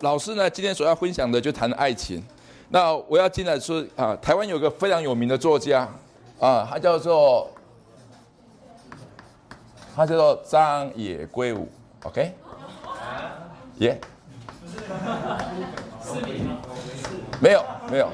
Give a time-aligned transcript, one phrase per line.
[0.00, 2.24] 老师呢，今天所要分享的就谈爱情。
[2.70, 5.86] 那我要进来说啊，台湾有个非常有名的作家
[6.38, 7.50] 啊，他叫做
[9.94, 11.68] 他叫做张野圭吾
[12.04, 12.32] ，OK？
[13.78, 14.00] 耶？
[17.40, 18.08] 没有没有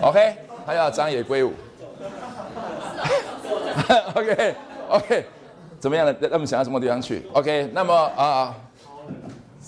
[0.00, 0.36] ，OK？
[0.64, 1.50] 他叫张野圭吾，
[4.14, 4.54] OK
[4.90, 5.26] OK？
[5.80, 6.14] 怎么样呢？
[6.30, 7.68] 那么想要什么地方去？OK？
[7.72, 8.54] 那么啊，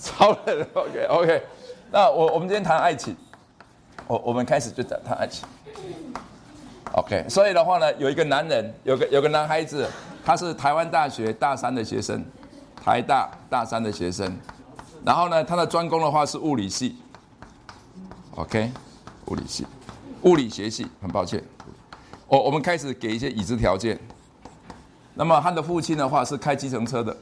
[0.01, 1.43] 超人，OK OK？
[1.91, 3.15] 那我我们今天谈爱情。
[4.07, 5.47] 我我们开始就讲谈爱情
[6.93, 7.25] ，OK。
[7.29, 9.87] 所以的话呢，有一个男人，有个有个男孩子，
[10.25, 12.25] 他是台湾大学大三的学生，
[12.83, 14.35] 台大大三的学生。
[15.05, 16.97] 然后呢，他的专攻的话是物理系
[18.35, 18.71] ，OK，
[19.27, 19.67] 物理系，
[20.23, 20.87] 物理学系。
[21.01, 21.43] 很抱歉，
[22.27, 23.99] 我我们开始给一些已知条件。
[25.13, 27.15] 那么他的父亲的话是开计程车的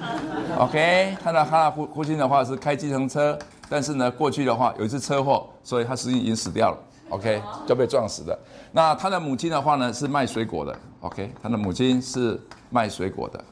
[0.58, 1.16] OK。
[1.22, 3.38] 他的哈拉父父亲的话是开计程车。
[3.72, 6.78] 但是呢，过去的话有一次车祸，所以他实际已经死掉了
[7.10, 8.36] ，OK，就被撞死的。
[8.72, 12.36] 那他的母亲的话呢，是卖水果的，OK，他的母亲是
[12.68, 13.44] 卖水果的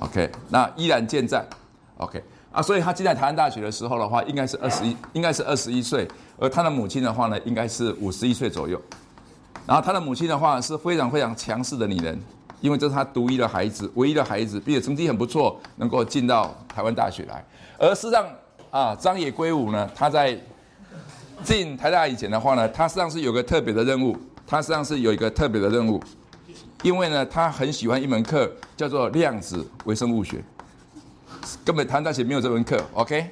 [0.00, 1.42] ，OK，那依然健在
[1.96, 6.06] ，OK，啊，所以他进在台湾大学的时候的话，应该是二十一，应该是二十一岁，
[6.38, 8.78] 而他的母亲的话呢，应该是五十一岁左右。
[9.66, 12.20] 然后他的母亲的话是非常非常强势的女人。
[12.60, 17.44] 因为这是他独一的孩子，唯一的孩子，并且成绩很不错，能够进到台湾大学来。
[17.78, 18.26] 而事实上，
[18.70, 20.38] 啊，张野圭吾呢，他在
[21.44, 26.02] 进台大以前的话呢，他实际上是有个特别的任务，他实际上是有一个特别的任务，
[26.82, 30.42] 因为呢，他很喜欢一门课，叫做量子微生物学，
[31.64, 33.30] 根本台湾大学没有这门课，OK。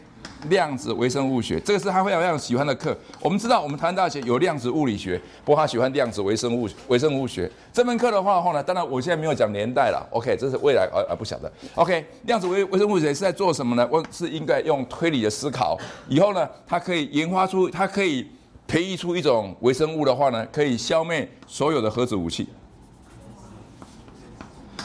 [0.48, 2.96] 量子微生物学，这个是他非常非常喜欢的课。
[3.20, 10.06] 我们知道，我们台湾大学有量子物理学，不过他喜欢量子微生物微生物学这门课的话，后呢，当然我现在没有讲年代了。
[10.10, 11.50] OK，这是未来，而而不晓得。
[11.74, 13.88] OK，量子微微生物学是在做什么呢？
[13.90, 18.26] 我是应该用推理的思考，以后呢，它可以研发出，它可以
[18.66, 22.48] 培育出一种微生物的话呢，可以消灭所有的核子武器。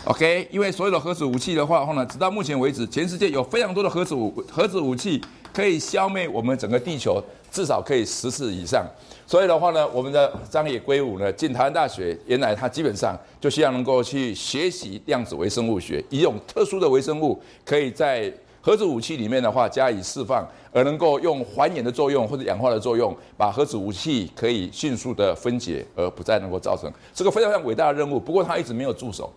[0.05, 5.22] OK，因为所有的核子武器的话，后呢，直到目前为止，全世界有非常多的核子武核子武器。
[5.53, 7.21] 可以消灭我们整个地球，
[7.51, 8.85] 至少可以十次以上。
[9.27, 28.19] 所以的话呢，我们的张野圭吾呢，进台湾大学，原来他基本上就希望能够去学习量子微生物学，一种特殊的微生物，可以在核子武器里面的话加以释放，而能够用还原的作用或者氧化的作用，把核子武器可以迅速的分解，而不再能够造成这个非常非常伟大的任务。
[28.19, 29.31] 不过他一直没有助手，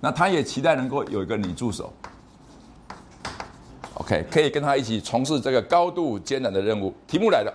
[0.00, 1.92] 那他也期待能够有一个女助手。
[3.98, 6.94] OK，可以跟他一起从事这个高度艰难的任务。
[7.06, 7.52] 题目来了，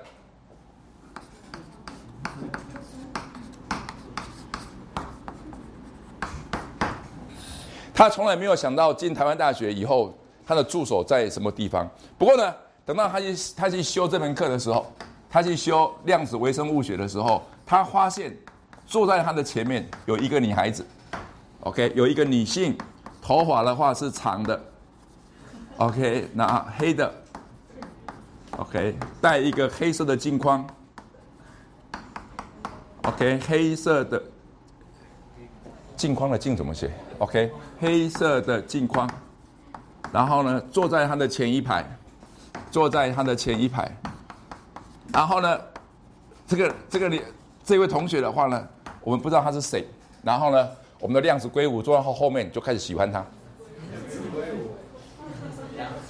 [7.93, 10.13] 他从来没有想到进台湾大学以后，
[10.45, 11.89] 他的助手在什么地方。
[12.17, 12.53] 不过呢，
[12.85, 14.85] 等到他去他去修这门课的时候，
[15.29, 18.37] 他去修量子微生物学的时候，他发现
[18.85, 20.85] 坐在他的前面有一个女孩子。
[21.61, 22.77] OK，有一个女性，
[23.21, 24.61] 头发的话是长的。
[25.78, 27.11] OK，那黑的
[28.57, 30.66] ，OK，带一个黑色的镜框
[33.03, 34.22] ，OK，黑色的
[35.95, 39.09] 镜框的镜怎么写？OK，黑色的镜框，
[40.11, 41.84] 然后呢，坐在他的前一排，
[42.69, 43.91] 坐在他的前一排，
[45.11, 45.59] 然后呢，
[46.47, 47.19] 这个这个你
[47.63, 48.67] 这位同学的话呢，
[49.01, 49.85] 我们不知道他是谁，
[50.22, 50.69] 然后呢，
[51.00, 53.25] 我们的量子硅谷坐在后后面就开始喜欢他。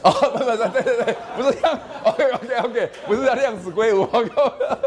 [0.03, 1.79] 哦，不不，对对对，不是这样。
[2.03, 4.01] OK OK OK，不是叫量子归五。
[4.03, 4.29] OK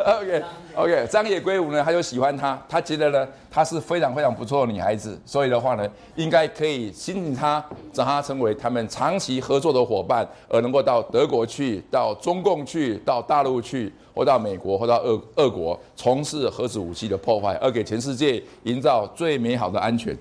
[0.04, 0.42] OK
[0.74, 20.14] OK，张野归五呢，他就喜欢她，他觉得呢，她是非常非常不错的女孩子，所以的话呢，应该可以吸引她，让她成为他们长期合作的伙伴，而能够到德国去，到中共去，到大陆去，或到美国，或到俄俄国，从事核子武器的破坏，而给全世界营造最美好的安全。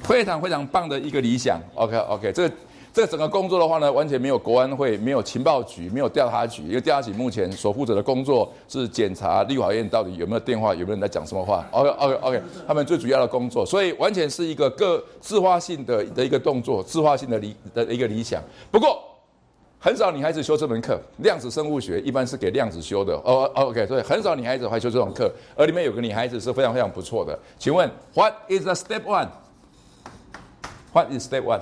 [0.00, 1.60] 非常非常棒的一个理想。
[1.74, 2.54] OK OK，这个。
[2.98, 6.64] 这整个工作的话呢，完全没有国安会，没有情报局，没有调查局。
[6.64, 11.64] 因为调查局目前所负责的工作是检查立法院到底有没有电话，有没有人在讲什么话。
[11.70, 18.42] OK OK OK，他们最主要的工作，所以完全是一个个自发性的的一个动作，自发性的理的一个理想。
[18.68, 19.00] 不过
[19.78, 23.14] 很少女孩子修这门课，量子生物学一般是给量子修的。
[23.24, 27.38] 哦 OK，所以很少女孩子会修这种课，而里面有个女孩子是非常非常不错的。
[27.60, 31.60] 请问，What is the step one？What is step one？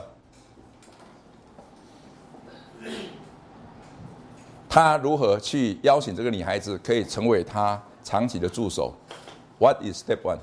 [4.76, 8.92] 他如何去邀请这个女孩子可以成为他长期的助手
[9.58, 10.36] ？What is step one？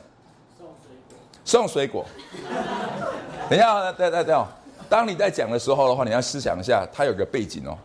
[0.58, 1.18] 送水果。
[1.46, 2.06] 送水果。
[3.48, 4.48] 等一下，等等等，
[4.90, 7.78] 当你在讲的时候的话，你要思想一下，他有个背景哦。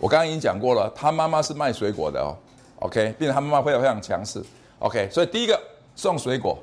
[0.00, 2.34] 我刚刚已经讲过了，他妈妈是卖水果的哦
[2.80, 4.42] ，OK，并且他妈妈非常非常强势
[4.80, 5.08] ，OK。
[5.08, 5.56] 所以第一个
[5.94, 6.58] 送水果，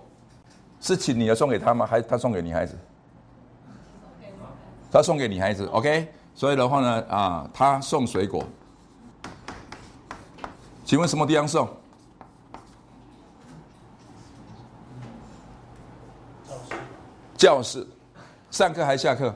[0.81, 1.85] 是请你要送给他吗？
[1.85, 2.75] 还是他送给女孩子？
[4.91, 6.06] 他送给女孩子，OK。
[6.39, 8.41] 所以的话呢，啊，他送水果，
[10.86, 11.68] 请问什么地方送？
[17.36, 17.86] 教室。
[18.51, 19.36] 上课还下课？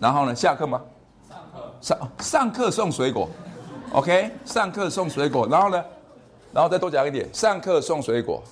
[0.00, 0.80] 然后呢，下课吗？
[1.28, 1.74] 上课。
[1.82, 3.28] 上上课送水果
[3.92, 5.46] ，OK，上课送水果。
[5.46, 5.84] 然后呢，
[6.56, 8.42] 然后再多讲一点，上课送水果。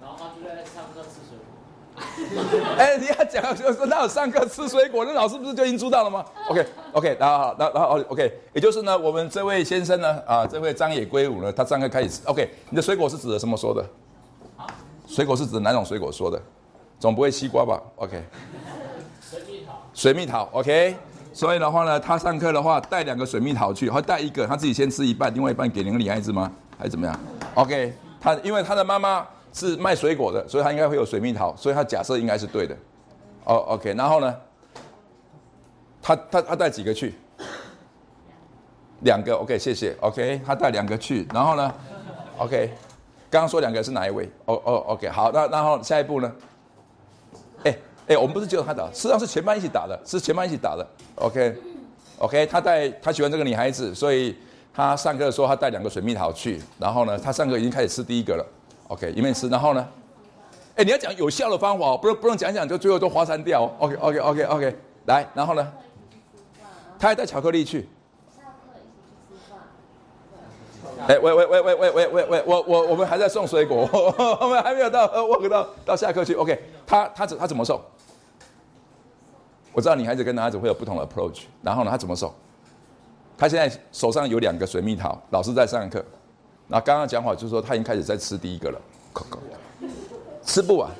[0.00, 6.24] 然后他就在上课吃水果哎， 你要讲就是那有上课吃水果，那老师不是就已经知道了吗？
[6.48, 12.22] OK，OK，然后，然后，然后，OK，也就是呢，我们这位先生呢，啊，这位张野圭吾呢，他上课开始吃。
[12.24, 13.84] OK，你的水果是指的什么说的？
[15.06, 16.40] 水果是指哪种水果说的？
[16.98, 18.24] 总不会西瓜吧？OK，
[19.20, 20.96] 水蜜桃，水蜜桃，OK。
[21.32, 26.50] 所以的话呢，他上课的话带两个水蜜桃去，或带一个，他自己先吃一半，另外一半给两个女孩子吗？
[26.78, 27.20] 还是怎么样
[27.54, 29.26] ？OK，他因为他的妈妈。
[29.52, 32.76] 是卖水果的，所以他应该会有水蜜桃，所以他假设应该是对的。
[33.42, 34.32] 哦，OK，然后呢？
[36.00, 37.16] 他他他带几个去？
[39.00, 41.74] 两个，OK，谢谢，OK，他带两个去，然后呢
[42.38, 42.72] ？OK，
[43.28, 44.30] 刚刚说两个是哪一位？
[44.44, 46.32] 哦哦，OK，好，那然后下一步呢？
[48.10, 50.84] 哎，我们不是只有他打，实际上是全班一起打的，是全班一起打的。
[51.14, 54.36] OK，OK，他带他喜欢这个女孩子，所以
[54.74, 58.44] 他上课的时候他带两个水蜜桃去，然后呢，他上课已经开始吃第一个了。
[58.88, 59.88] OK，一面吃，然后呢？
[60.74, 63.72] 哎，你要讲有效的方法，不能不能讲讲就最后都划删掉。
[63.78, 64.76] OK，OK，OK，OK，
[65.06, 65.72] 来，然后呢？
[66.98, 67.88] 他还带巧克力去。
[71.06, 73.88] 哎，喂喂喂喂喂喂喂喂，我我我们还在送水果，
[74.40, 76.34] 我们还没有到我到到下课去。
[76.34, 77.80] OK，他他怎他怎么送？
[79.72, 82.32] 我知道女孩子跟男孩子会有不同的 approach，然后呢，他怎么送？
[83.38, 86.04] 他现在手上有两个水蜜桃，老师在上课。
[86.66, 88.80] 那刚刚讲话就是说他已经开始在吃第一个了，
[90.44, 90.90] 吃不完。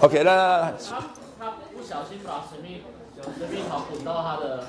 [0.00, 1.02] OK，那他
[1.38, 2.82] 他不小心把水蜜
[3.38, 4.64] 水蜜桃滚到他的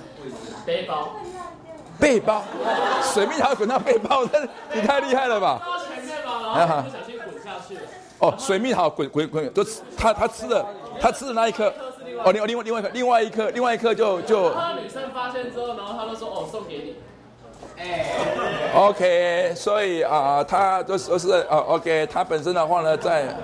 [0.66, 1.16] 背包，
[2.00, 2.44] 背包，
[3.01, 4.42] 水蜜桃滚到背包，那
[4.75, 5.60] 你太厉害了吧？
[5.66, 7.80] 到前面嘛，然后不小心滚下去。
[8.24, 9.62] 哦，水蜜桃滚滚滚，都
[9.98, 10.66] 他他吃的
[10.98, 11.68] 他吃的那一颗，
[12.24, 14.50] 哦，另另外另外一颗另外一颗另外一颗就就。
[14.54, 16.96] 他女生发现之后，然后他就说哦送给你。
[17.75, 18.06] 哎
[18.74, 23.36] OK，所以啊，他就是就是啊，OK，他本身的话呢，在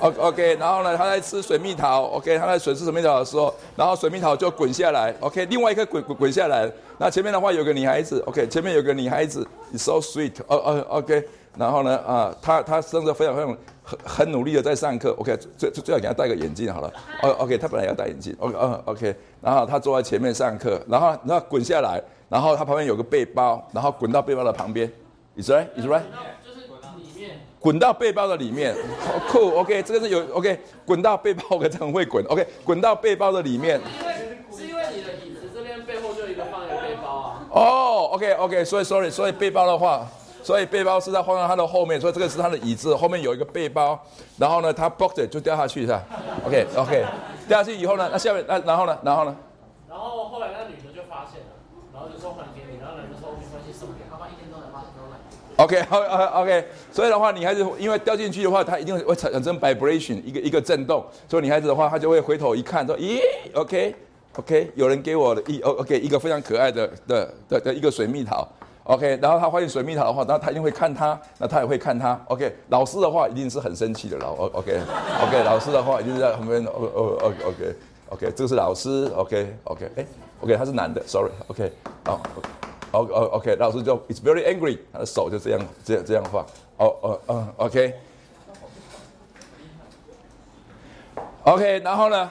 [0.00, 9.46] ，OK，然后呢，他在吃水蜜桃，OK，他在吃水蜜桃的时候，然后水蜜桃就滚下来，OK，另外一颗滚滚滚下来，那前面的话有个女孩子，OK，前面有个女孩子
[9.78, 11.24] ，so sweet，哦哦，OK，
[11.56, 22.02] 然后呢，啊，他他真的非常非常很很努力的在上课，OK，最最最好给他戴个眼镜好了，哦，OK，他本来要戴眼镜，OK，嗯，OK，然后他坐在前面上课，然后然后滚下来。
[22.32, 24.90] 然后他旁边有个背包，然后滚到背包的旁边
[25.36, 26.00] ，is right，is right，
[26.42, 26.60] 就是
[26.96, 33.78] 里面，滚到背包的里面，好酷，OK，这个是有 OK，滚到背包，我很会滚，OK，滚到背包的里面。
[34.00, 34.14] 因为
[34.50, 37.46] 是因为你的椅子这边背后就一个放一个背包啊。
[37.50, 40.08] 哦，OK，OK，所以 sorry，所以背包的话，
[40.42, 43.98] 所以背包是在放在他的后面，所以这个是他的椅子后面有一个背包，
[44.38, 46.02] 然后呢，他 box 就掉下去是吧
[46.46, 47.04] ？OK，OK，
[47.48, 49.36] 掉下去以后呢，那下面那然后呢，然后呢？
[49.88, 51.46] 然后后来那女的就发现了。
[51.94, 55.14] 然后就说还给你，然后人就说没关系，送给他，一天都来，八天都来。
[55.56, 56.66] OK，好，OK。
[56.90, 61.04] 所以的话，女孩子因为掉进去的话，它一定会产生 vibration，一个一个震动。
[61.28, 63.20] 所以女孩子的话，她就会回头一看，说：“咦
[63.54, 68.48] ，OK，OK，有人给我的一，OK，一个非常可爱的的的的一个水蜜桃。
[68.84, 72.20] OK，然后他发现水蜜桃的话，然后她一定会看他，那他也会看他。
[72.26, 74.26] OK，老师的话一定是很生气的了。
[74.26, 76.64] OK，OK，老师的话一定是在旁边。
[76.66, 79.10] 哦哦，OK，OK，这个是老师。
[79.16, 80.04] OK，OK，哎。
[80.42, 81.72] OK，他是男的，Sorry，OK，
[82.06, 82.20] 哦
[82.90, 86.44] ，O O OK，老师就 It's very angry，他的手就这样这样这样画，
[86.78, 87.46] 哦哦哦
[91.44, 92.28] ，OK，OK，然后呢，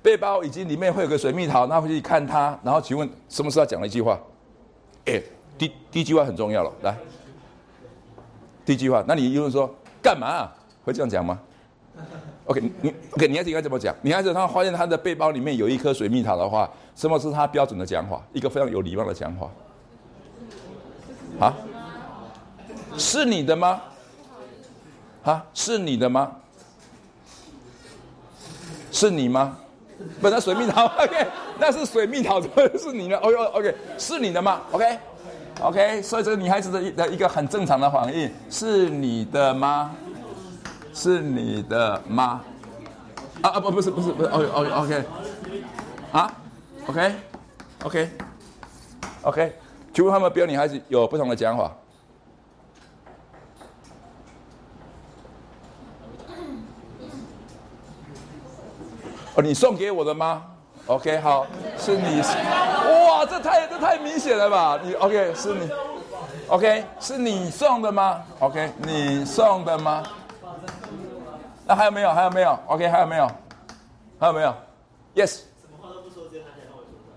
[0.00, 4.18] 背包以及里面会有个水蜜桃，那回去看他，然后请问什么时候讲了一句话？
[5.04, 5.20] 哎，
[5.58, 6.96] 第第一句话很重要了，来，
[8.64, 9.68] 第一句话，那你因为说
[10.00, 10.52] 干嘛啊？
[10.84, 11.38] 会这样讲吗
[12.46, 13.94] ？OK，你 OK，你孩子应该怎么讲？
[14.02, 18.22] 女孩子她发现她的背包里面有一颗水蜜桃的话，什么是她标准的讲法？
[18.32, 19.50] 一个非常有礼貌的讲法。
[21.40, 21.54] 啊？
[22.96, 23.80] 是你的吗？
[25.24, 25.44] 啊？
[25.52, 26.32] 是你的吗？
[28.90, 29.58] 是你吗？
[30.22, 31.26] 本来水蜜桃， OK，
[31.58, 32.40] 那是水蜜桃，
[32.78, 33.16] 是你的。
[33.18, 34.98] OK OK，是你的吗？OK
[35.60, 39.90] OK，所以这个女孩子的一的一个很正常的反应，是你的吗？
[40.94, 42.40] 是你的吗？
[43.42, 45.04] 啊啊不不是不是不是 OK OK OK，
[46.10, 46.32] 啊
[46.86, 47.14] OK
[47.84, 48.10] OK
[49.22, 49.56] OK，
[49.92, 51.72] 请问他们别的女孩子有不同的讲法？
[59.34, 60.44] 哦，你送给我的吗
[60.88, 64.80] ？OK，好，是你，哇，这太这太明显了吧？
[64.82, 65.70] 你 OK 是你
[66.48, 70.02] ，OK 是你送的吗？OK，你送的吗？
[71.66, 72.10] 那还有没有？
[72.10, 73.30] 还有没有？OK，还有没有？
[74.18, 74.54] 还有没有
[75.14, 75.40] ？Yes。
[75.60, 77.12] 什么话都不说，直接拿起来放我桌上。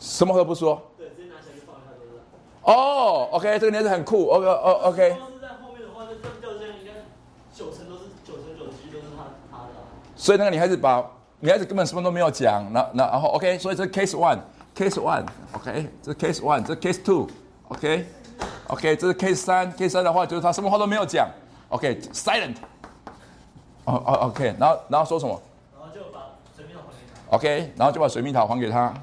[0.00, 0.82] 什么话都不说。
[0.96, 2.24] 对，直接拿起来就放在他桌上。
[2.64, 4.30] 哦，OK，这个女子很酷。
[4.30, 5.10] OK，哦，OK。
[5.10, 7.04] 要是在后面的话，那这掉下应该
[7.52, 9.74] 九成都是九成九十都是他他的。
[10.16, 11.04] 所以那个女孩子把。
[11.40, 21.28] 女孩子根本什么都没有讲，那那然后 OK，所以这 case one，case one，OK，这 case one，这 case two，OK，OK，这是 case 三，case 三的话就是他什么话都没有讲
[21.68, 22.56] ，OK，silent，
[23.84, 25.40] 哦哦 OK，然后然后说什么？
[25.74, 26.18] 然后就把
[26.56, 27.36] 水蜜桃还给他。
[27.36, 28.94] OK，然后就把水蜜桃还给他。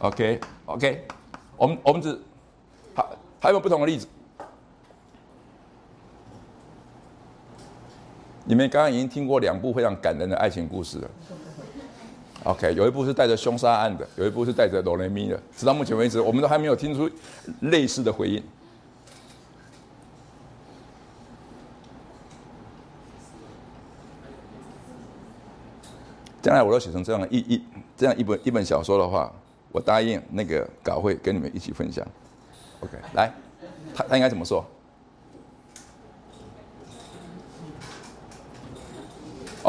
[0.00, 1.06] OK OK，
[1.56, 2.20] 我们我们只
[2.96, 3.04] 还
[3.40, 4.08] 还有没有不同的例子？
[8.50, 11.10] 你们刚刚已经听过两部非常感人的爱情故事了。
[12.42, 15.40] OK，有一部是带着凶杀案的，有一部是带着哆来咪的。
[15.56, 17.08] 直到目前为止，我们都还没有听出
[17.60, 18.42] 类似的回应。
[26.42, 27.62] 将来我都写成这样一一
[27.96, 29.32] 这样一本一本小说的话，
[29.70, 32.04] 我答应那个稿会跟你们一起分享。
[32.80, 33.32] OK，来，
[33.94, 34.66] 他他应该怎么说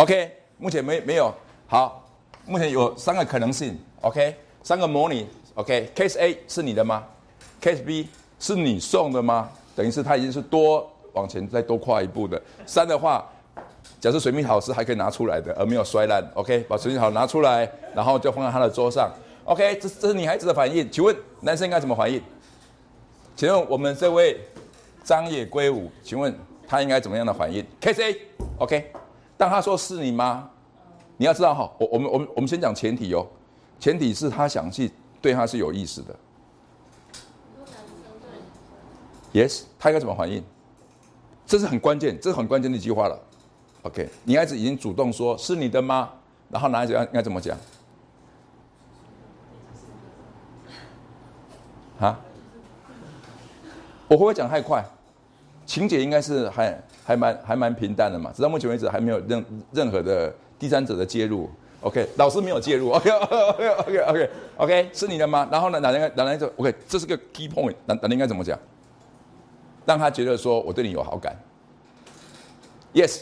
[0.01, 1.31] ？OK，目前没没有
[1.67, 2.03] 好，
[2.48, 3.79] 目前有三个可能性。
[4.01, 5.27] OK，三个模拟。
[5.53, 7.03] OK，Case A 是你的吗
[7.62, 9.51] ？Case B 是你送的吗？
[9.75, 12.41] 等于是他已经是多往前再多跨一步的。
[12.65, 13.29] 三的话，
[14.00, 16.27] 假设水蜜桃是还可以拿出来的，而没有摔烂。
[16.34, 19.08] OK，把水蜜桃拿出来，然后就放在他的桌上。
[19.43, 20.89] OK，这这是女孩子的反应。
[20.89, 22.20] 请问男生应该怎么反应？
[23.36, 24.36] 请问我们这位
[25.03, 26.36] 张野圭吾，请问
[26.67, 28.91] 他应该怎么样的反应？Case A，OK。
[29.41, 30.48] 当他说是你吗？
[31.17, 33.25] 你要知道哈，我我们我们我们先讲前提哦，
[33.79, 36.15] 前提是他想去对他是有意思的。
[39.33, 40.43] Yes，他应该怎么反应？
[41.48, 43.19] 这是很关键，这是很关键的一句话了。
[43.81, 46.12] OK，女孩子已经主动说是你的吗？
[46.51, 47.57] 然后男孩子要应该怎么讲？
[52.00, 52.19] 啊？
[54.07, 54.86] 我会不会讲太快？
[55.65, 56.79] 情节应该是还。
[57.05, 61.50] 还蛮还蛮平淡的嘛，直到目前为止还没有任任何的第三者的介入。
[61.81, 62.91] OK，老师没有介入。
[62.91, 65.48] OK OK OK OK OK，是你的吗？
[65.51, 68.58] 然后呢，哪人哪人就 OK，这是个 key point，哪哪应该怎么讲？
[69.84, 71.36] 让他觉得说我对你有好感。
[72.93, 73.22] Yes，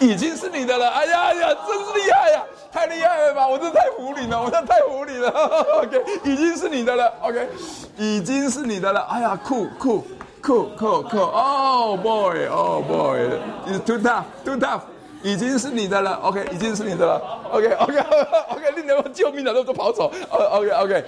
[0.00, 0.90] 已经是你的了。
[0.90, 3.46] 哎呀哎呀，真是厉害呀，太厉害了吧！
[3.46, 5.30] 我真的太服你了，我真的太服你了。
[5.84, 7.14] OK，已经是你的了。
[7.20, 7.48] OK，
[7.96, 9.02] 已经是你的了。
[9.02, 10.04] 哎呀，酷酷。
[10.46, 11.28] Cool, cool, cool.
[11.34, 13.18] Oh boy, oh boy,
[13.66, 14.82] it's too tough, too tough.
[15.24, 17.18] 已经是你的了，OK，已经是你的了
[17.50, 17.98] ，OK, OK,
[18.54, 18.72] OK.
[18.76, 21.04] 你能救命的都都跑走，OK, OK.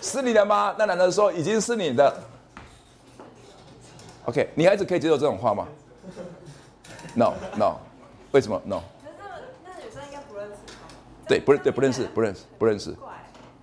[0.00, 0.74] 是你的吗？
[0.76, 2.12] 那男的说已经是你的
[4.24, 4.50] ，OK.
[4.56, 5.68] 女孩子可以接受这种话吗
[7.14, 7.76] ？No, no.
[8.32, 8.80] 为什么？No.
[9.64, 10.54] 那女生应该不认识
[11.28, 12.92] 对，不认对，不认识，不认识，不认识。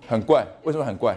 [0.08, 1.14] 很怪，为什么很怪？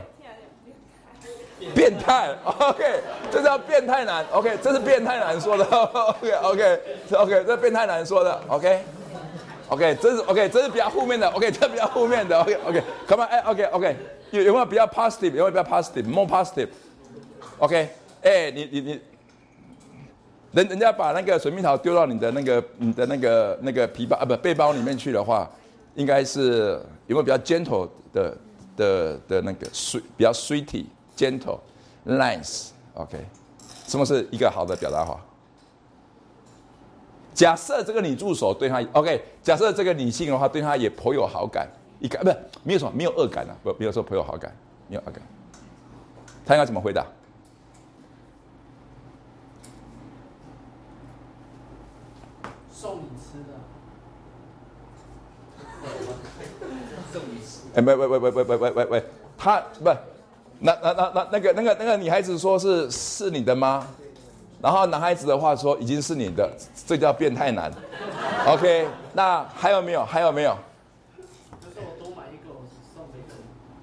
[1.73, 2.83] 变态，OK，
[3.31, 13.95] 这叫变态男，OK，这是变态男说的， OK，OK，OK，这变态男说的，OK，OK，这是 OK，这是比较负面的，OK，这比较负面的，OK，OK，Come on，哎，OK，OK，
[14.31, 15.31] 有有没有比较 positive？
[15.31, 17.89] 有没有比较 positive？More positive？OK，
[18.21, 19.01] 哎，你你你，
[20.51, 25.49] 人人家把那个水蜜桃丢到你的那个你的那个那个皮包啊不背包里面去的话，
[25.95, 28.37] 应该是有没有比较 gentle 的
[28.77, 30.31] 的的那个 sweet 比较
[31.15, 31.59] sweety？gentle,
[32.05, 33.25] nice, OK，
[33.87, 35.19] 什么是一个好的表达法？
[37.33, 41.67] 假设这个女助手对他 OK，假设这个女性的话对他也颇有好感，
[41.99, 44.55] 一个不是没有什么没有恶感啊，不没有说颇有好感，
[44.87, 45.21] 没有恶感，
[46.45, 47.05] 他应该怎么回答？
[52.71, 53.53] 送你吃的。
[57.11, 57.21] 送。
[57.75, 59.03] 哎，喂喂喂喂喂喂喂喂喂，
[59.37, 59.89] 他不。
[60.65, 63.87] 那那那那那个那个那个女孩子说是是你的吗？
[64.59, 66.51] 然后男孩子的话说已经是你的，
[66.87, 67.71] 这叫变态男。
[68.47, 70.03] OK，那还有没有？
[70.03, 70.57] 还有没有？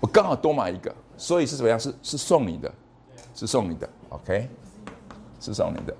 [0.00, 1.78] 我刚好多买一个，所以是怎么样？
[1.78, 2.68] 是是送你的，
[3.32, 4.48] 是送你的，OK，
[5.40, 5.94] 是送你的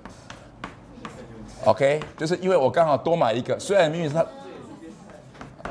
[1.63, 4.25] ，OK，就是因为我刚好多买一个，虽然明明是他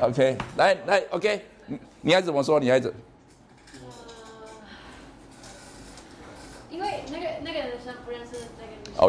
[0.01, 2.59] ，OK，来来，OK，你你孩子怎么说？
[2.59, 2.91] 你孩子？
[6.71, 8.31] 因为那个那个男生不认识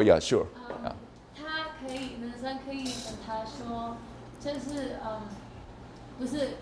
[0.03, 0.39] 那个女生。
[0.39, 0.47] 哦，Yeah，Sure。
[0.85, 0.93] 嗯，
[1.37, 1.43] 他
[1.81, 3.97] 可以，男生可以跟他说，
[4.41, 5.21] 就是嗯，
[6.19, 6.57] 不是，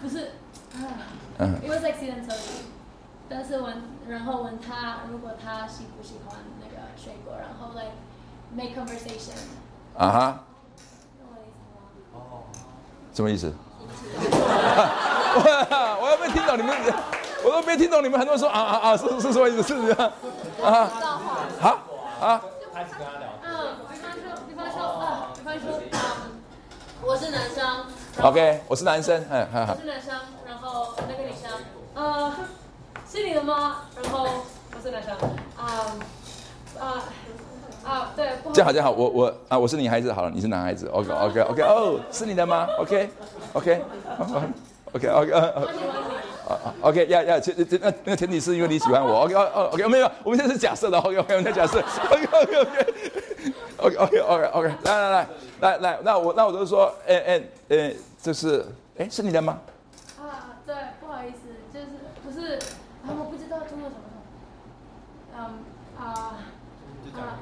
[0.00, 0.32] 不是，
[1.38, 2.36] 啊，因为 accidental，
[3.28, 7.92] 但是问，然后问他如果他喜不喜欢那个水果，然后 like
[8.54, 9.36] make conversation。
[9.96, 10.44] 啊哈。
[13.14, 13.52] 什么意思？
[15.34, 15.42] 我
[16.02, 16.74] 我要没听懂你们，
[17.44, 19.62] 我都没听懂你们很多人说啊啊啊，是是什么意思？
[19.62, 19.92] 是不是？
[19.92, 20.10] 啊？
[21.60, 21.78] 好
[22.20, 22.42] 啊。
[22.74, 23.28] 开始跟他聊。
[23.44, 25.96] 嗯，比方说，比方说啊，比方说，嗯，
[27.02, 27.84] 我是男生。
[28.22, 30.14] OK，我是男生，嗯，我是男生，
[30.46, 31.50] 然后那个女生，
[31.94, 32.32] 呃，
[33.10, 33.82] 是你的吗？
[34.02, 34.24] 然后
[34.74, 35.12] 我是男生，
[35.56, 35.96] 啊
[36.80, 37.04] 啊
[37.84, 38.30] 啊，对。
[38.54, 43.10] 这样好，这样好，我我啊，我是女孩子，好了，你是男孩子，OK OK OK，哦，是你的吗？OK
[43.52, 43.82] OK
[44.92, 45.52] OK OK 啊
[46.80, 52.56] OK，要要这这那那个前提是因为你喜欢我，OK 哦 OK 没有，我们现在是假设的，OK OK 我们在假设，OK OK
[53.78, 55.28] OK OK OK OK 来来来
[55.60, 58.64] 来来，那我那我就说，哎哎哎，这是
[58.98, 59.58] 哎是你的吗？
[60.20, 61.86] 啊，对，不好意思，就是
[62.24, 62.54] 不是
[63.04, 64.06] 啊，我不知道中文怎么
[65.32, 65.40] 说，嗯
[65.98, 66.38] 啊
[67.16, 67.38] 啊，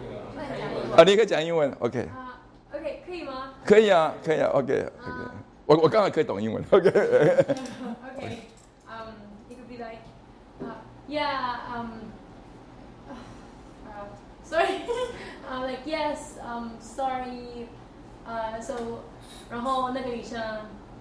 [0.97, 2.01] 啊，你可以讲英文，OK。
[2.01, 2.41] 啊
[2.75, 3.53] ，OK 可以吗？
[3.65, 5.11] 可以啊，可以啊，OK OK，
[5.67, 6.91] 我我刚才可以懂英文，OK。
[6.91, 8.37] Okay,
[8.89, 9.15] um,
[9.49, 10.01] it could be like,
[10.61, 10.75] uh,
[11.11, 11.91] yeah, um,
[13.11, 14.07] uh,
[14.45, 14.83] sorry,
[15.51, 17.67] uh, like yes, um, sorry,
[18.27, 18.75] uh, so,
[19.51, 20.41] 然后那个女生，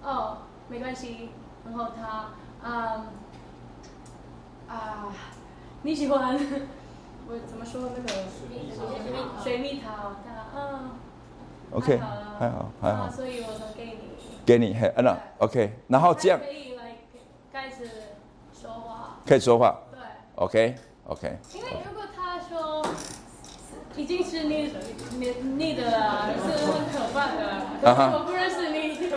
[0.02, 1.30] 哦，没关系，
[1.64, 2.30] 然后她，
[2.64, 3.06] 嗯，
[4.68, 5.12] 啊，
[5.82, 6.34] 你喜欢，
[7.28, 8.08] 我怎么说那个？
[9.42, 10.90] 水蜜桃，她，嗯
[11.70, 11.98] ，OK，
[12.38, 14.00] 还好还好，所以我说给你，
[14.44, 16.40] 给你，嘿，嗯那 OK，然后这样。
[16.40, 16.96] 可以来
[17.52, 17.88] 开始
[18.52, 19.78] 说话，可以说话。
[20.48, 20.74] 对
[21.06, 21.38] ，OK，OK。
[21.54, 22.84] 因为如果他说
[23.96, 24.72] 已经是你
[25.18, 27.42] 你你的了，是很可怕的。
[28.18, 29.10] 我不认识你。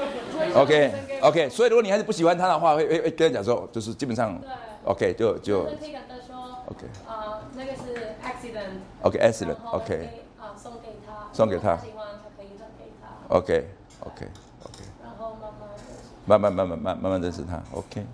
[0.53, 1.49] OK，OK。
[1.49, 4.37] 所以如果你还是不喜欢他的话，会会会跟他讲说，就是基本上。
[4.83, 5.63] OK，就就。
[5.63, 6.57] 可以跟他说。
[6.67, 6.87] OK。
[7.07, 8.81] 啊，那个是 accident。
[9.03, 9.55] OK，accident。
[9.71, 10.09] OK。
[10.39, 11.29] 啊，送给他。
[11.31, 11.77] 送给他。
[11.77, 13.35] 喜欢他可以送给他。
[13.35, 14.83] OK，OK，OK。
[15.01, 15.69] 然后慢慢。
[16.25, 18.05] 慢慢慢慢慢慢慢认识他，OK。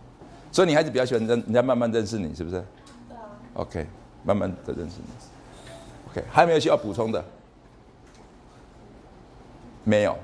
[0.51, 2.63] 所以你还是比较喜欢认人家慢慢认识你，是不是？
[3.59, 3.85] OK，
[4.23, 5.11] 慢慢的认识你。
[6.09, 7.23] OK，还有没有需要补充的？
[9.83, 10.17] 没有。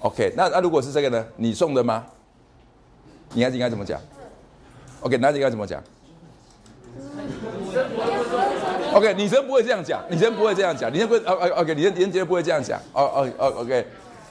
[0.00, 1.26] OK，那那如果是这个呢？
[1.36, 2.04] 你送的吗？
[3.32, 3.98] 你孩子应该怎么讲
[5.00, 5.82] ？OK，男子应该怎么讲
[8.92, 12.78] ？OK，女生不会这样讲，女生不会这样讲，女生不会哦哦 OK，女生女生绝对不会这样讲。
[12.92, 13.86] 哦哦哦 OK，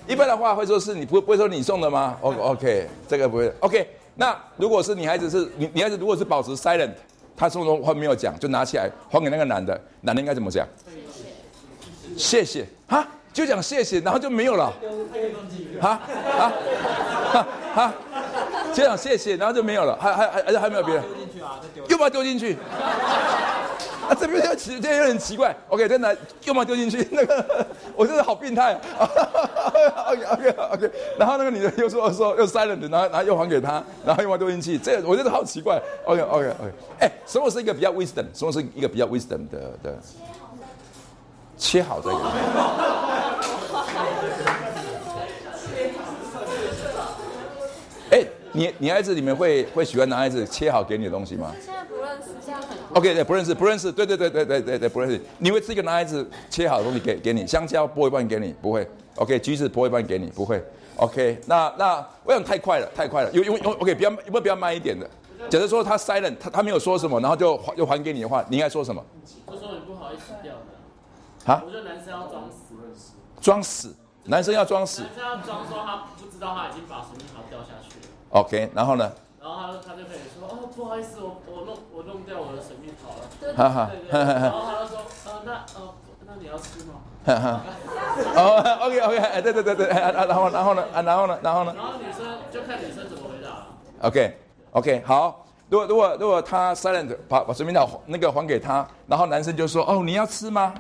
[0.07, 3.89] 一般的话会说是你不不会说你送的吗？OK OK，这个不会 OK。
[4.15, 6.93] 那如果是女孩子是女女孩子，如果是保持 silent，
[7.35, 10.67] 他说的话没有讲，就拿起来还给那个男的，男的应该怎么讲？
[12.17, 14.71] 谢谢，哈，就讲谢谢，然后就没有了，
[15.81, 15.99] 哈，
[16.37, 16.53] 哈，
[17.33, 17.93] 哈，哈，
[18.71, 21.03] 就讲谢谢，然后就没有了，还还还还还没有别人，
[21.89, 22.55] 又把它丢进去。
[24.03, 25.55] 啊，这边又奇，这有点奇怪。
[25.69, 27.65] OK，真的又把它丢进去，那个
[27.95, 28.77] 我真的好病态。
[28.99, 30.91] OK，OK，OK。
[31.17, 34.77] 然后那个女的又说说又 silent，然后然后又还给他，然后又把它丢进去。
[34.77, 35.81] 这我觉得好奇怪。
[36.05, 36.71] OK，OK，OK。
[36.99, 38.25] 哎，什么是一个比较 wisdom？
[38.33, 39.97] 什么是一个比较 wisdom 的的？
[41.57, 42.17] 切好这个。
[48.11, 51.51] 哎，你你孩子里面会会喜欢男孩子切好给你的东西吗
[52.93, 55.19] ？OK，对，不认识，不认识，对对对对对对对，不认识。
[55.39, 58.87] 你会吃一个男孩子切好的东西给给你，香蕉剥一半给你，不会。
[59.15, 60.63] OK，橘子剥一半给你，不会。
[60.97, 63.31] OK，那那我想太快了，太快了。
[63.31, 65.09] 有有有 OK，不要有没有比较慢一点的？
[65.49, 69.03] 假设说他 silent，他他没有说什么，然后就又还给你的话，你应该说什么？
[69.47, 70.72] 就说你不好意思掉的。
[71.45, 71.61] 啊？
[71.65, 72.73] 我觉得男生要装死。
[73.41, 73.95] 装死？
[74.25, 75.01] 男生要装死？
[75.01, 78.07] 男生要装说他不知道他已经把水蜜桃掉下去了。
[78.29, 79.11] OK，然后呢？
[79.41, 83.53] 然后他他就可以说哦，不好意思，我我弄我弄掉我的水蜜桃了。
[83.55, 85.93] 哈哈，然后他就说呃那呃
[86.25, 87.03] 那你要吃吗？
[87.25, 87.61] 哈哈，
[88.39, 91.73] 哦 OK OK，哎对对对对，啊然后然后呢啊然后呢然后呢？
[91.75, 93.67] 然后女生就看女生怎么回答。
[94.07, 94.37] OK
[94.71, 100.73] OK 好，如果如果如果他 silent 把把水蜜桃那个还给他，然后男生就说哦你要吃吗？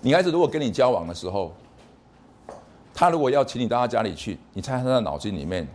[0.00, 1.52] 女孩子如果跟你交往的时候，
[2.94, 5.66] 他如果要请你到他家里去，你猜他的脑筋里面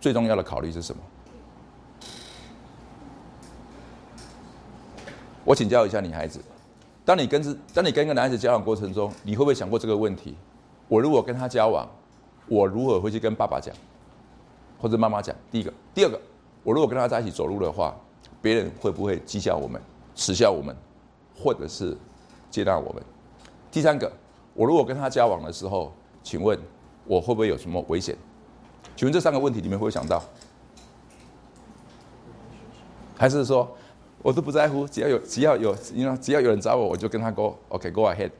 [0.00, 1.02] 最重要的考虑是什么？
[5.44, 6.40] 我请教一下女孩子，
[7.04, 10.36] 当你跟是当你跟一个男孩子交往过程中，你会不会想过这个问题？
[10.86, 11.88] 我如果跟他交往，
[12.46, 13.74] 我如何会去跟爸爸讲，
[14.78, 15.34] 或者妈妈讲？
[15.50, 16.20] 第一个，第二个，
[16.62, 17.96] 我如果跟他在一起走路的话，
[18.40, 19.80] 别人会不会讥笑我们、
[20.14, 20.76] 耻笑我们，
[21.34, 21.96] 或者是
[22.50, 23.02] 接纳我们？
[23.72, 24.12] 第三个，
[24.54, 26.58] 我如果跟他交往的时候，请问
[27.04, 28.16] 我会不会有什么危险？
[28.96, 30.22] 请问这三个问题你们会不会想到？
[33.16, 33.76] 还是说
[34.22, 38.30] 我都不在乎，只要有只要有，你知只要有人找我，我就跟他 go OK go ahead。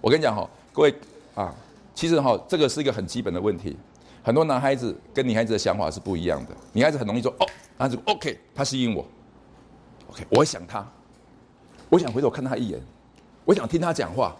[0.00, 0.94] 我跟你讲哈，各位
[1.34, 1.54] 啊，
[1.94, 3.76] 其实哈，这个是一个很基本的问题。
[4.22, 6.56] 很多男孩子跟女孩子的想法是不一样的。
[6.72, 7.46] 女孩子很容易说哦，
[7.78, 9.04] 男孩子 OK，他吸引我
[10.10, 10.86] ，OK，我想他，
[11.88, 12.80] 我想回头看他一眼，
[13.44, 14.36] 我想听他讲话。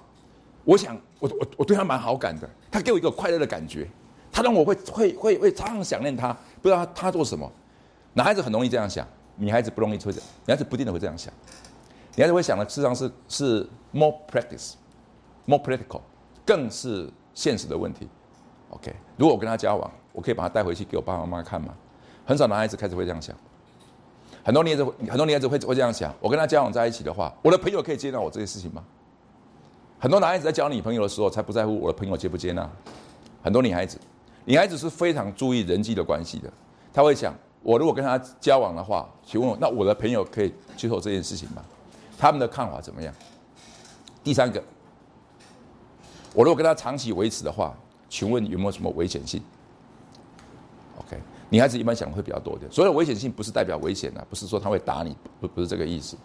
[0.68, 3.88] 我想，我我我对他蛮好感的，他给我一个快乐的感觉，
[4.31, 7.50] 他让我会会会会常常想念他，不知道他他做什么。
[8.12, 11.33] 男孩子很容易这样想，女孩子不容易会这样，女孩子不定的会这样想。
[12.16, 16.02] 女孩子会想的，事实上是是 more practice，more practical，
[16.44, 18.07] 更是现实的问题。
[18.68, 21.74] OK，如果我跟他交往，我可以把他带回去给我爸爸妈妈看吗？
[22.26, 23.35] 很少男孩子开始会这样想，
[24.44, 28.85] 很多女孩子很多女孩子会会这样想，我跟他交往在一起的话，我的朋友可以接纳我这些事情吗？
[29.98, 32.68] 很多男孩子在交女朋友的时候，才不在乎我的朋友接不接纳。
[33.42, 33.98] 很多女孩子，
[34.44, 36.52] 女孩子是非常注意人际的关系的，
[36.92, 41.62] 她会想，我如果跟他交往的话，请问，那我的朋友可以接受这件事情吗？
[42.16, 43.12] 他们的看法怎么样？
[44.22, 44.62] 第三个，
[46.34, 47.76] 我如果跟他长期维持的话，
[48.08, 49.42] 请问有没有什么危险性
[50.98, 51.16] ？OK，
[51.48, 52.70] 女孩子一般想的会比较多的。
[52.70, 56.16] 所有危险性不是代表危险啊，不是说他会打你，不不是这个意思，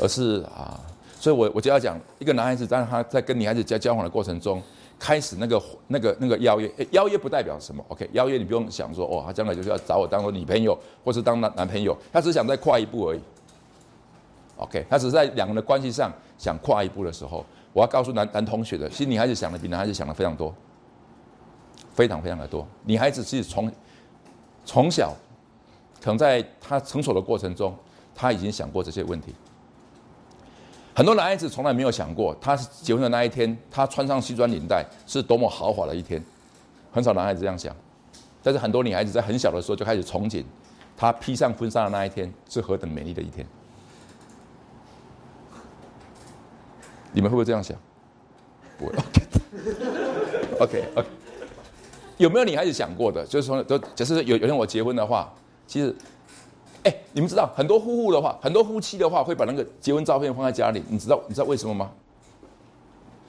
[0.00, 0.80] 而是啊，
[1.20, 4.62] 所以我我就要讲，一个男孩子在他在跟女孩子交交往的过程中，
[4.98, 13.20] 开始那个那个那个邀约，邀约不代表什么，OK，邀约你不用想说哦，他将来就是要找我当做女朋友，或是当男男朋友，他只想再跨一步而已。
[14.56, 20.54] OK，他只是在两个人的关系上想跨一步的时候，我要告诉男男同学的，其实女孩子想的比男孩子想的非常多，
[21.92, 22.66] 非常非常的多。
[22.86, 23.70] 女孩子其实从
[24.64, 25.14] 从小，
[26.00, 27.76] 可能在她成熟的过程中，
[28.14, 29.34] 她已经想过这些问题。
[31.00, 36.22] 很多男孩子从来没有想过，他结婚的那一天，他穿上西装领带是多么豪华的一天。
[36.92, 37.74] 很少男孩子这样想，
[38.42, 40.44] 但是很多女孩子在很小的时候就开始憧憬，
[40.98, 43.46] 她披上婚纱的那一天是何等美丽的一天。
[47.12, 47.74] 你们会不会这样想？
[48.76, 48.92] 不会。
[50.60, 51.08] OK，OK，OK。
[52.18, 53.24] 有没有女孩子想过的？
[53.24, 55.32] 就是说，就假设有有天我结婚的话，
[55.66, 55.96] 其实，
[56.82, 61.90] 哎，你们知道很多夫妇的话，很多夫妻的话会把那个结婚照片放在家里，你知道你知道为什么吗？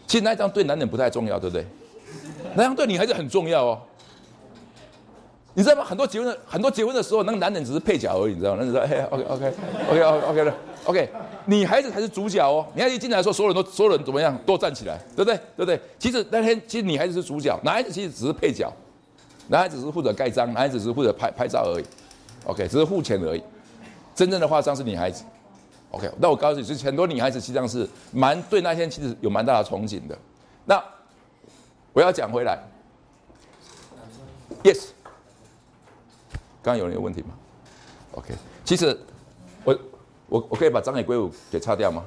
[0.07, 1.65] 其实那张对男人不太重要，对不对？
[2.55, 3.79] 那张对女孩子很重要哦。
[5.53, 5.83] 你知道吗？
[5.83, 8.59] 很多结婚的很多结婚的时候，那个男人只是配角而已，你知道吗？
[8.61, 8.81] 那知道？
[8.81, 11.09] 哎，OK，OK，OK，OK，OK 了，OK。
[11.45, 12.65] 女孩子才是主角哦！
[12.73, 14.37] 你看一进来的时候，所有人都所有人怎么样？
[14.45, 15.35] 都站起来，对不对？
[15.57, 15.77] 对不对？
[15.99, 18.71] 其实那天其实女孩子是主角，男孩子其实只是配角，
[19.49, 21.83] 男孩子是负责盖章，男孩子只是负责拍拍照而已。
[22.45, 23.43] OK，只是付钱而已。
[24.15, 25.23] 真正的画上是女孩子。
[25.91, 30.17] OK，那我告诉你，是很多女孩子实际上是蛮对那天其实有蛮大的憧憬的。
[30.65, 30.84] 那
[31.93, 32.60] 我要讲回来
[34.63, 34.89] ，Yes，
[36.62, 37.30] 刚刚有人有问题吗
[38.13, 38.34] ？OK，
[38.65, 38.97] 其实
[39.63, 39.77] 我。
[40.32, 42.06] 我我可以把张野圭吾给擦掉吗？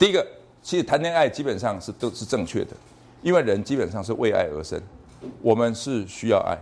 [0.00, 0.26] 第一个。
[0.62, 2.76] 其实谈恋爱基本上是都是正确的，
[3.22, 4.78] 因为人基本上是为爱而生，
[5.40, 6.54] 我们是需要爱。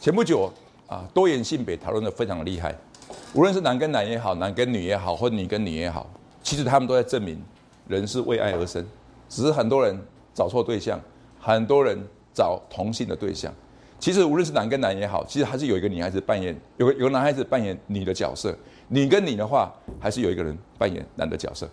[0.00, 0.50] 前不久
[0.86, 2.74] 啊，多元性别讨论的非常厉害，
[3.34, 6.10] 无论是男跟男也好，男跟女也好，或女跟女也好，
[6.42, 7.38] 其实他们都在证明
[7.86, 8.82] 人是为爱而生，
[9.28, 9.98] 只是很多人
[10.32, 10.98] 找错对象，
[11.38, 11.98] 很多人
[12.32, 13.52] 找同性的对象。
[13.98, 18.56] 其实无论是男跟男也好，其实还是有一个女孩子扮演，有个有个男孩子扮演女的角色，
[18.88, 19.70] 女跟女的话，
[20.00, 21.68] 还是有一个人扮演男的角色。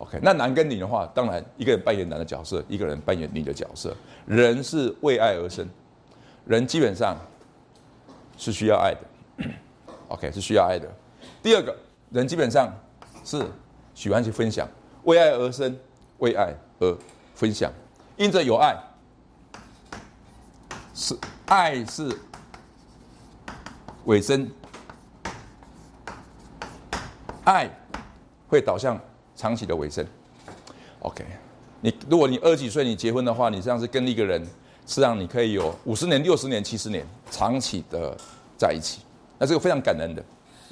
[0.00, 3.94] OK，那男跟女的话，当然一个人扮演男的角色，一个人扮演女的角色。
[4.24, 5.68] 人是为爱而生，
[6.46, 7.14] 人基本上
[8.38, 9.50] 是需要爱的。
[10.08, 10.88] OK，是需要爱的。
[11.42, 11.76] 第二个
[12.08, 12.74] 人基本上
[13.26, 13.44] 是
[13.94, 14.66] 喜欢去分享，
[15.04, 15.78] 为爱而生，
[16.16, 16.98] 为爱而
[17.34, 17.70] 分享。
[18.16, 18.74] 因着有爱，
[20.94, 22.10] 是爱是
[24.06, 24.50] 尾声，
[27.44, 27.70] 爱
[28.48, 28.98] 会导向。
[29.40, 30.04] 长期的尾声
[30.98, 31.24] ，OK，
[31.80, 34.38] 你如果你二十几岁你结婚的话，你实际上是跟一个人，
[34.86, 38.14] 实际上你可以有五十年、六十年、七十年长期的
[38.58, 39.00] 在一起，
[39.38, 40.22] 那这个非常感人的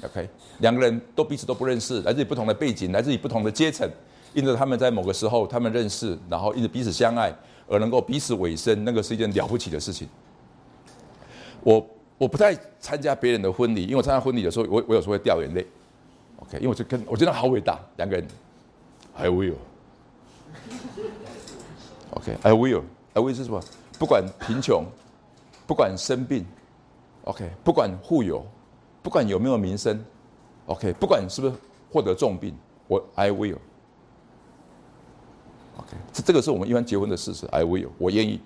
[0.05, 0.29] ，OK，
[0.59, 3.89] 两个人都彼此都不认识，来自于不同的背景，来自于不同的阶层，
[4.35, 7.33] 因着他们在某个时候他们认识，然后因着彼此相爱
[7.67, 10.07] 而能够彼此尾声，那个是一件了不起的事情。
[11.63, 11.83] 我
[12.19, 15.65] 我不太参加别人的婚礼，因为我参加婚礼的时候，我我有时候会掉眼泪
[16.37, 18.27] ，OK，因为我就跟我觉得好伟大，两个人。
[19.19, 19.55] I will.
[22.11, 22.83] OK, I will.
[23.13, 23.61] I will 是什么？
[23.99, 24.85] 不管贫穷，
[25.67, 26.45] 不管生病
[27.25, 28.45] ，OK，不管富有，
[29.03, 30.01] 不管有没有名声
[30.67, 31.53] ，OK，不管是不是
[31.91, 32.55] 获得重病，
[32.87, 33.57] 我 I will.
[35.77, 37.45] OK，这这个是我们一般结婚的事实。
[37.47, 38.39] I will，我愿意，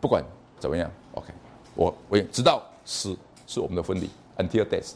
[0.00, 0.24] 不管
[0.58, 1.32] 怎么样，OK，
[1.74, 4.08] 我我直到死是我们的婚礼
[4.38, 4.92] ，until death。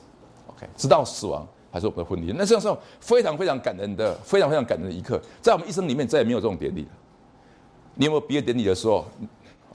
[0.46, 1.46] OK，直到死亡。
[1.74, 6.88] 还是我们的婚礼，那这样是非常非常感人的，非常非常感人的一刻，在我们一生里面再也没有这种典礼了。
[7.96, 9.04] 你有没有毕业典礼的时候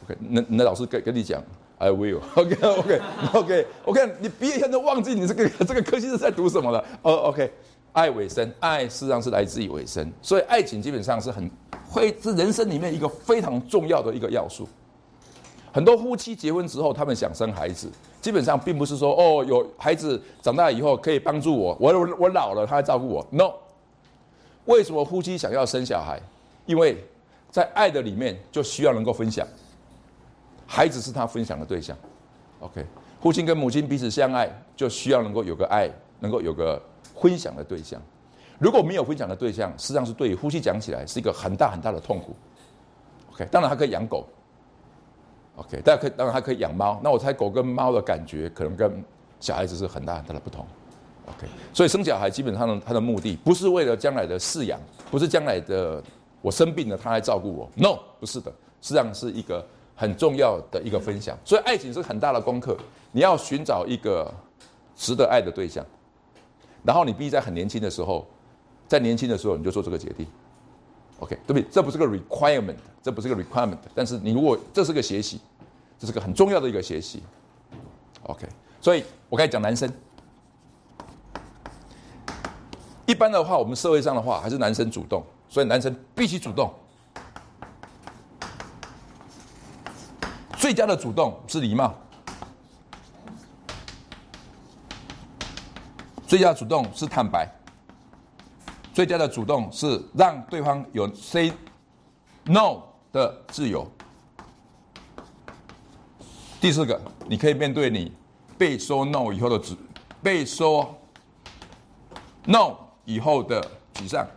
[0.05, 1.43] ？OK，那那老师跟跟你讲
[1.77, 2.21] I will.
[2.35, 3.01] OK OK
[3.33, 6.85] OK OK，你毕业以后都忘记你这个这个科系是在读什么了。
[7.01, 7.51] 哦 OK，
[7.91, 11.51] 爱尾声，爱事实上是来自于尾声，所以爱情基本上是很
[11.85, 14.65] 会是人生里面一个非常重要的一个要素。
[15.71, 17.89] 很多夫妻结婚之后，他们想生孩子，
[18.21, 23.25] 基本上并不是说哦，有孩子长大以后可以帮助我，我我我老了他来照顾我。
[23.31, 23.53] No，
[24.65, 26.19] 为什么夫妻想要生小孩？
[26.65, 27.03] 因为
[27.51, 29.47] 在爱的里面就需要能够分享。
[30.67, 31.97] 孩子是他分享的对象
[32.59, 32.85] ，OK，
[33.19, 36.79] 父亲跟母亲彼此相爱，就需要能够有个爱，能够有个
[37.19, 37.99] 分享的对象。
[38.59, 42.35] 如果没有分享的对象，实际上是对于夫妻讲起来是一个很大很大的痛苦。
[43.33, 44.27] OK，当然他可以养狗
[45.59, 46.99] ，OK，大家可以当然他可以养猫。
[47.03, 49.03] 那我猜狗跟猫的感觉可能跟
[49.39, 50.65] 小孩子是很大很大的不同。
[51.27, 54.79] OK，所以生小孩基本上呢他的目的不是为了将来的饲养，
[55.11, 56.03] 不是将来的
[56.41, 59.65] 我生病了他来照顾我，No，不是的，实际上是一个。
[59.99, 62.77] 很重要的一个分享，所以爱情是很大的功课。
[63.11, 64.33] 你要寻找一个
[64.95, 65.85] 值得爱的对象，
[66.85, 68.25] 然后你必须在很年轻的时候，
[68.87, 70.25] 在年轻的时候你就做这个决定。
[71.19, 71.63] OK，对不对？
[71.69, 75.39] 这不是个 requirement，这不是个 requirement，但是你如果这是个学习，
[75.97, 77.21] 这是个很重要的一个学习。
[78.23, 78.47] OK，
[78.79, 79.91] 所以我刚才讲男生，
[83.05, 86.73] 一般的话，我们社会上的话还是男生主动，所以男生必须主动。
[90.57, 91.93] 最佳的主动是礼貌，
[96.27, 97.49] 最佳主动是坦白，
[98.99, 101.49] 最佳的主动是让对方有 say
[102.43, 102.81] no
[103.13, 103.89] 的自由。
[106.59, 108.11] 第四个，你可以面对你
[108.57, 109.77] 被说 no 以后的沮，
[110.21, 110.93] 被说
[112.43, 114.27] no 以后的沮丧。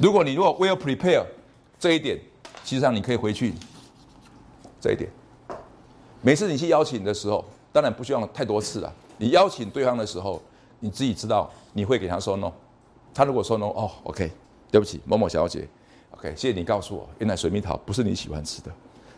[0.00, 1.24] 如果你如果 well prepare
[1.78, 2.18] 这一点。
[2.64, 3.54] 实际上，你可以回去
[4.80, 5.08] 这一点。
[6.22, 8.92] 每次你去邀请的时候，当然不需要太多次了。
[9.16, 10.42] 你邀请对方的时候，
[10.80, 12.52] 你自己知道你会给他说 no。
[13.14, 14.30] 他如果说 no，哦，OK，
[14.70, 15.66] 对不起，某某小姐
[16.10, 18.70] ，OK，谢谢你告诉我，原来水蜜桃不是你喜欢吃的。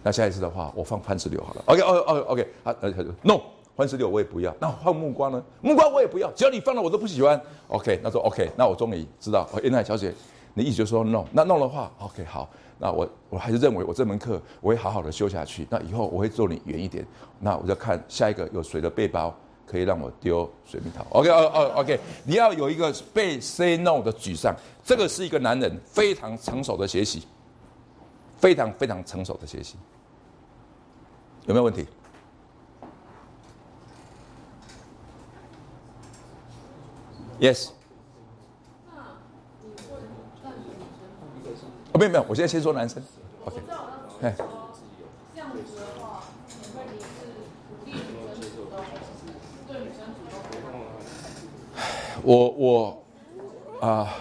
[0.02, 1.62] 那下一次的话，我放番石榴好了。
[1.66, 3.38] OK，哦哦，OK，他他就，no，
[3.76, 4.54] 番石榴我也不要。
[4.58, 5.42] 那放木瓜呢？
[5.60, 7.38] 木瓜我也不要，只要你放了我都不喜欢。
[7.68, 10.14] OK，那说 OK，那我终于知道，原来小姐，
[10.54, 11.24] 你意思就说 no。
[11.32, 12.48] 那 no 的话，OK，好。
[12.78, 15.66] 那我我还是认为我这门课我会好好的修下去。
[15.68, 17.06] 那以后我会坐你远一点。
[17.38, 19.34] 那我就看下一个有谁的背包
[19.70, 21.06] 可以让我丢水蜜桃。
[21.10, 24.52] OK 哦哦 OK，你要有一个被 say no 的沮丧，
[24.84, 27.22] 这个是一个男人非常成熟的学习，
[28.38, 29.76] 非常非常成熟的学习。
[31.46, 31.86] 有没有问题
[37.38, 37.68] ？Yes。
[41.92, 43.02] 哦，没有没有，我现在先说男生
[43.44, 43.60] ，OK，
[44.22, 44.32] 哎，
[45.34, 47.06] 这样子的话，你会你是
[47.68, 47.98] 鼓励女
[48.30, 48.78] 生主动，
[49.66, 50.38] 对女生主动？
[52.22, 53.02] 我我
[53.80, 54.14] 啊，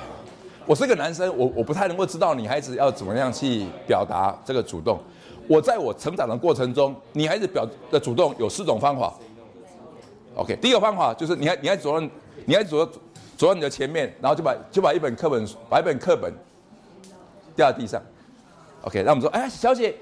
[0.66, 5.00] 我是个男生，我我不太能够知道女孩子要怎么样去表达这个主动。
[5.48, 9.14] 我在我成长的过程中，女孩子表的主动有四种方法。
[10.36, 12.08] OK，第一个方法就是你还你还走到
[12.46, 12.86] 你还走
[13.36, 16.34] 走到你的前面，然后就把就把一本课本把一本课本。
[17.56, 18.02] 掉在地上
[18.84, 19.94] ，OK，那我们说，哎，小姐，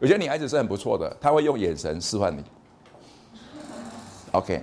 [0.00, 2.42] 有些女孩子是很不错的，她会用眼神示范你
[4.32, 4.62] ，OK，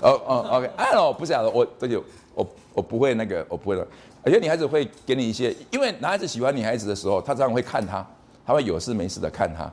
[0.00, 2.02] 哦哦，OK，哎哦，不晓得，我这就
[2.34, 3.86] 我我不会那个，我不会了，
[4.24, 8.06] 有些女孩子会给你一些，因为男孩子喜欢女孩子的时候，他常常会看她。
[8.46, 9.68] 他会有事没事的看她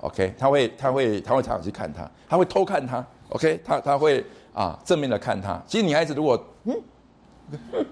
[0.00, 5.60] ，OK，他会他会他会常常去看她，他会偷看她，OK，他他会啊正面的看他。
[5.66, 6.74] 其实女孩子如果嗯，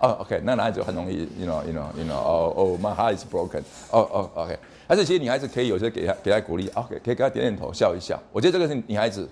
[0.00, 8.18] 哦 OK，那男孩子很容易，you know you know you know，哦哦，my heart is broken，哦哦 OK，但是其实女孩子可以有些给他给他鼓励，OK，可以给他点点头笑一笑。
[8.32, 9.28] 我觉得这个是女孩子，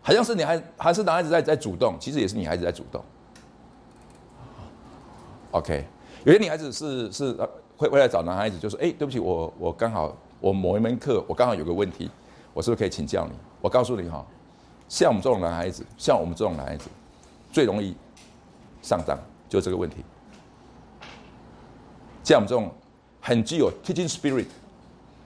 [0.00, 3.02] 好像是女孩还是男孩子在在主动，其实也是女孩子在主动。
[5.52, 5.84] OK，
[6.24, 7.36] 有些女孩子是是。
[7.78, 12.08] 会会来找男孩子，就说：“哎，对不起，我我刚好我某一门课，我刚好有个问题，
[12.54, 13.32] 我是不是可以请教你？
[13.60, 14.24] 我告诉你哈，
[14.92, 16.90] 像我们这种男孩子，像我们这种男孩子，
[17.50, 17.96] 最容易
[18.82, 19.18] 上当，
[19.48, 20.04] 就这个问题。
[22.22, 22.70] 像我们这种
[23.18, 24.44] 很具有 teaching spirit，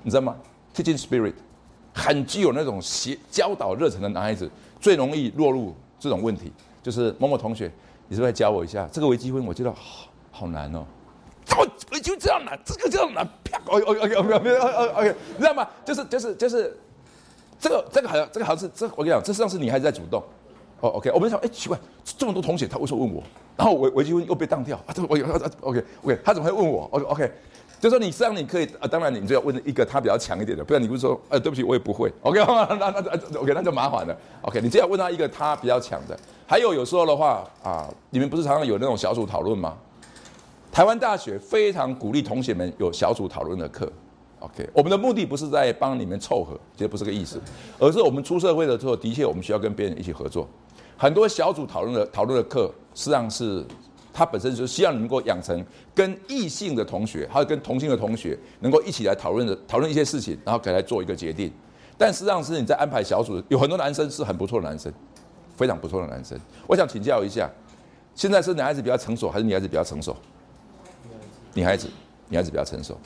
[0.04, 0.36] 你知道吗
[0.72, 1.34] ？teaching spirit
[1.92, 4.48] 很具有那种协教导热忱的男孩子，
[4.80, 6.52] 最容易落入这种问题。
[6.80, 7.68] 就是某某同学，
[8.06, 9.44] 你是不是教我一下这个微积分？
[9.44, 10.86] 我觉得好好难哦。”
[11.76, 12.56] 怎么就这样难？
[12.64, 13.28] 这个这样难？
[13.42, 14.56] 啪！OK OK OK OK
[14.94, 15.68] OK，你知道吗？
[15.84, 16.78] 就是就是就是，
[17.58, 20.22] 这个这个好像这个好像是这我跟你讲，这实际上是女孩子在主动。
[20.80, 23.22] 哦，OK，我们想，哎，奇怪，这么多同学，他为什么问我？
[23.56, 24.92] 然后我我就又被当掉啊！
[24.92, 27.32] 这我有啊 OK OK，他怎么会问我？OK OK，
[27.80, 32.12] 就说你这样你可以啊，当然你就要问一个他比较强一点的，不然你不是说，呃，对不起，我也不会。
[32.20, 34.14] OK，那那那 OK，那就麻烦了。
[34.42, 36.14] OK，你只要问他一个他比较强的。
[36.46, 39.74] 还有有时候的话啊，你们不是常常有那种小组讨论吗？
[40.70, 43.90] 台湾大学非常鼓励同学们有小组讨论的课。
[44.40, 47.40] OK，我们的目的不是在帮你们凑合，其实不是个意思，
[47.78, 50.46] 而是我们出社会的时候，的确我们需要跟别人一起合作。
[50.96, 53.64] 很多小组讨论的讨论的课，实际上是
[54.12, 55.64] 它本身就是希望你能够养成
[55.94, 61.50] 跟异性的同学，还有跟同性的同学，能够一起来讨论的讨论一些事情，然后给来做一个决定。
[61.98, 64.92] 但实际上是你在安排小组，有很多男生是很不错的男生，
[65.56, 66.38] 非常不错的男生。
[66.66, 67.50] 我想请教一下，
[68.14, 70.14] 现在是男孩子比较成熟，还是女孩子比较成熟？
[71.54, 71.88] 女孩子，
[72.28, 72.98] 女孩子比较成熟。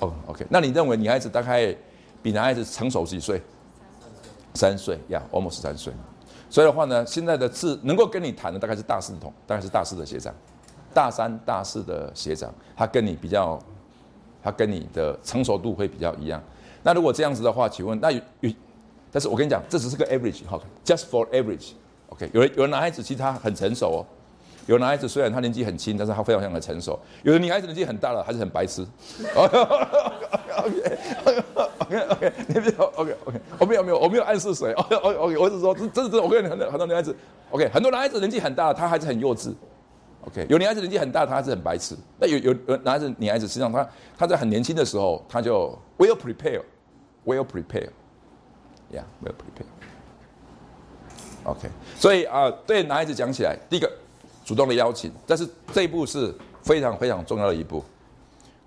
[0.00, 1.74] 哦，OK，那你认为女孩子大概
[2.22, 3.40] 比男孩子成熟几岁？
[4.54, 5.92] 三岁呀，almost 三岁。
[6.48, 10.34] 所以的话呢，现在的字能够跟你谈的大概是大四同，大概是大四的学长，
[10.92, 13.56] 大三、大四的学长，他跟你比较，
[14.42, 16.42] 他跟你的成熟度会比较一样。
[16.82, 18.50] 那如果这样子的话，请问那有有，
[19.12, 22.28] 但是我跟你讲，这只是个 average，好，just for average，OK。
[22.32, 24.00] 有有的男孩子其实他很成熟哦，
[24.70, 26.96] 有的男孩子虽然他年纪很轻，但是他非常非常的成熟。
[27.24, 28.86] 有的女孩子年纪很大了，还是很白痴。
[31.88, 34.72] OK，OK，OK，你没有 OK，OK，我没有没有，我没有暗示谁。
[34.74, 37.16] OK，OK，我是说，真真的真，我跟你很多很多女孩子
[37.50, 39.52] ，OK，很多男孩子年纪很大，他还是很幼稚。
[40.20, 41.96] OK，有女孩子年纪很大，他还是很白痴。
[42.20, 43.84] 那有有有男孩子女孩子，实际上他
[44.16, 49.66] 他在很年轻的时候，他就 well prepare，well prepare，yeah，well prepare。
[51.42, 51.68] OK，
[51.98, 53.90] 所以啊，对男孩子讲起来，第一个
[54.50, 57.84] 主动的邀请，但是这一步是非常非常重要的一步。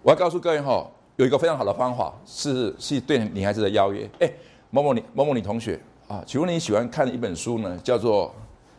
[0.01, 0.89] 我要告诉各位哈。
[1.17, 4.09] 有一个非常好的方法是是对女孩子的邀约。
[4.19, 4.31] 哎，
[4.71, 7.77] 某某你某某你同学啊，请问你喜欢看一本书呢？
[7.83, 8.33] 叫做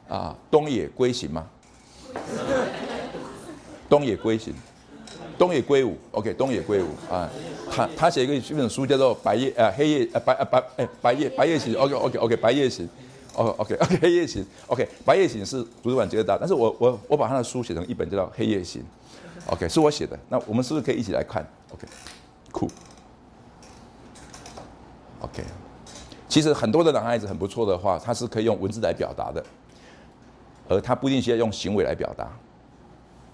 [0.09, 1.47] 啊东野圭行吗？
[3.89, 4.53] 东野圭行，
[5.39, 5.97] 东野圭吾。
[6.11, 7.31] OK，东野圭吾啊，
[7.71, 11.77] 他他写一个一本书叫做白夜呃黑夜呃白呃白哎白夜白夜行。
[11.77, 12.89] OK OK OK 白夜行。
[13.35, 14.45] 哦 OK OK 黑夜行。
[14.67, 18.83] OK 白夜行是图书馆接的到，但是我我我把他的书写成一本叫黑夜行。
[19.47, 21.87] OK 是我写的，那我们是不是可以一起来看？OK。
[22.53, 22.71] 酷
[25.19, 25.43] ，OK，
[26.29, 29.45] 其实很多的男孩子很不错的话，他是可以用文字来表达的，
[30.69, 32.31] 而他不一定需要用行为来表达，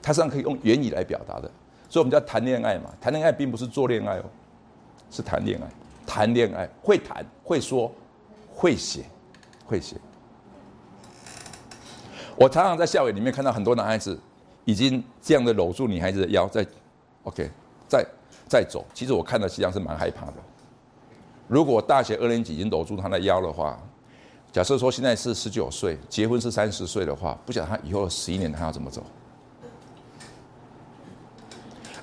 [0.00, 1.42] 他实际上可以用言语来表达的。
[1.90, 4.24] 所以，我们叫谈恋爱嘛，谈恋爱并不是做恋爱哦，
[5.10, 5.68] 是谈恋爱，
[6.06, 7.92] 谈恋爱会谈会说
[8.54, 9.04] 会写
[9.70, 9.96] 会写。
[12.36, 14.18] 我常常在校园里面看到很多男孩子
[14.64, 16.66] 已经这样的搂住女孩子的腰，在
[17.22, 17.48] OK，
[17.88, 18.04] 在。
[18.48, 20.34] 再走，其实我看到实际上是蛮害怕的。
[21.46, 23.78] 如果大学二年级已经搂住她的腰的话，
[24.50, 29.04] 假设说现在是十九岁，结婚是三十岁的话，不晓得他以后十一年他要怎么走。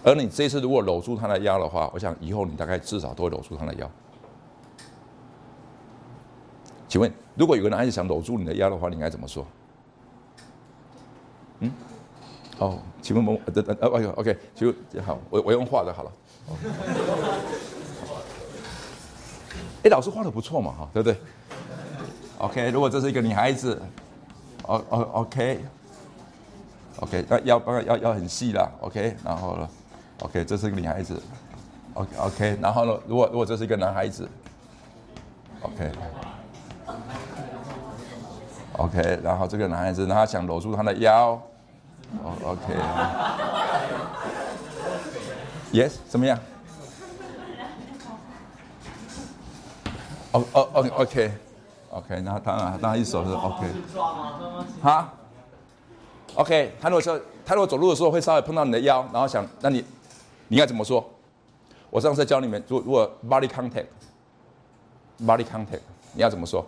[0.05, 3.91] 而你这次如果搂住他的腰的话，我想以后你大概至少都会搂住他的腰。
[6.88, 9.46] 请问，如果有个男孩子想搂住你的腰的话，你应该怎么说？
[11.60, 11.72] 嗯？
[12.60, 14.74] 哦，请问某等等呃哎呦，OK，就
[15.06, 16.12] 好，我我用画的好了。
[19.84, 21.18] 哎，老师画的不错嘛，哈，对不对
[22.40, 23.80] ？OK，如果这是一个女孩子，
[24.64, 25.66] 哦哦，OK，OK，
[27.30, 29.70] 那腰要要要很细了，OK，然后呢
[30.22, 31.22] ，OK，这是一个女孩子
[31.94, 34.28] ，OK OK，然后呢，如果如果这是一个男孩子
[35.62, 35.92] ，OK
[38.78, 41.32] OK，然后这个男孩子他想搂住他的腰，
[42.24, 42.74] 哦 OK。
[45.74, 46.40] Yes，怎么样？
[50.32, 53.66] 哦哦哦，OK，OK，那当然，当然一手是 OK。
[54.82, 55.12] 哈
[56.36, 59.84] ？OK，他如果说他如果走路的时候会稍微碰到你的腰，然后想，那你
[60.48, 61.04] 你应该怎么说？
[61.90, 65.80] 我上次教你们，如如果 body contact，body contact，
[66.14, 66.64] 你要怎么说？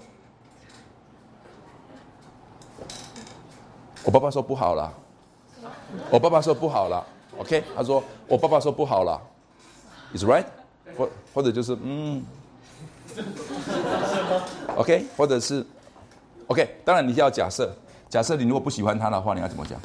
[4.03, 4.93] 我爸爸说不好了，
[6.09, 7.05] 我爸爸说不好了。
[7.37, 9.21] OK，他说我爸爸说不好了
[10.13, 10.45] ，Is right，
[10.97, 12.23] 或或者就是嗯
[14.75, 15.65] ，OK，或者是
[16.47, 17.73] OK，当然你要假设，
[18.09, 19.79] 假设你如果不喜欢他的话，你要怎么讲？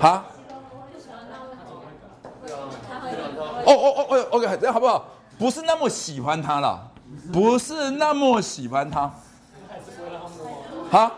[0.00, 0.24] 哈？
[3.66, 5.04] 哦哦哦哦，OK，这样好不好？
[5.38, 6.90] 不是那么喜欢他了，
[7.32, 9.10] 不是那么喜欢他，
[10.90, 11.12] 哈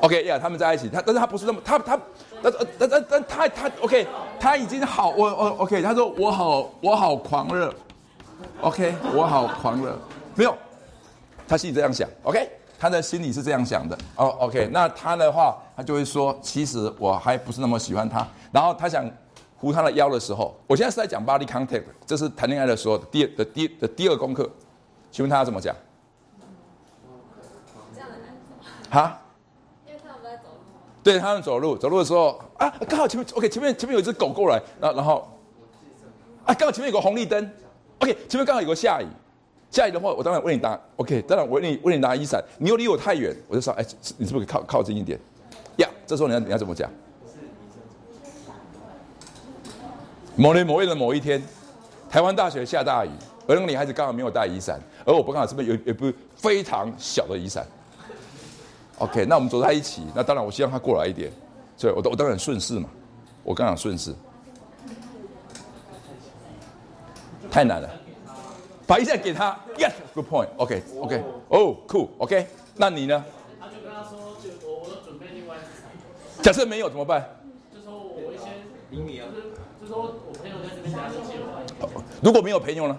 [0.00, 1.98] ？OK 呀，他们在一起，他但是他不是那么他他，
[2.42, 4.06] 但但但但他他 OK，
[4.38, 7.74] 他已经好我我 OK，他说我好我好狂热
[8.60, 9.98] ，OK 我好狂热，
[10.34, 10.56] 没有，
[11.46, 19.04] 他心里这样想，OK，他的心里是这样想的，哦 OK，那他的话他就会说，其实我还不是那么喜欢他，然后他想
[19.60, 24.48] 扶他的腰的时候，我现在是在讲 body contact，这是谈恋爱的时候第的第的第二功课，
[25.10, 25.76] 请问他要怎么讲？
[28.90, 29.20] 哈？
[31.02, 35.28] 对他们走路，走路的时候啊，刚好前面 OK，前面前面有一只狗过来，然后然后
[36.44, 37.50] 啊，刚好前面有个红绿灯
[38.00, 39.06] ，OK，前面刚好有个下雨，
[39.70, 43.86] 下雨的话，我当然为你拿 OK，当然我为你为你拿雨伞，你又离我太远，我就说哎，
[44.18, 45.18] 你是不是靠靠近一点？
[45.76, 46.90] 呀，这时候你要你要怎么讲？
[50.36, 51.42] 某年某月的某一天，
[52.08, 53.10] 台湾大学下大雨，
[53.46, 57.66] 而那个女孩子刚好没有带雨伞，而我不刚好这边有有部非常小的雨伞。
[58.98, 61.30] OK，那我们走在一起，那当然我希望她过来一点，
[61.76, 62.88] 所以我我当然顺势嘛，
[63.42, 64.14] 我刚好顺势，
[67.50, 67.90] 太难了，
[68.86, 73.24] 把一下给她，Yes，good point，OK，OK，Oh cool，OK，那你呢？
[73.58, 77.36] 他就跟他说，就我我准备另外一假设没有怎么办？
[77.74, 78.44] 就说我一些
[78.90, 79.26] 零米啊，
[79.90, 81.34] 说我朋友在这边拿手机
[82.22, 82.96] 如果没有朋友呢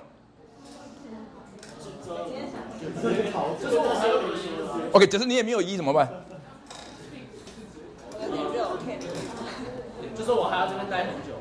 [4.92, 6.12] ？OK，假设你也没有一怎么办？
[10.14, 11.32] 就是我还要这边待很久，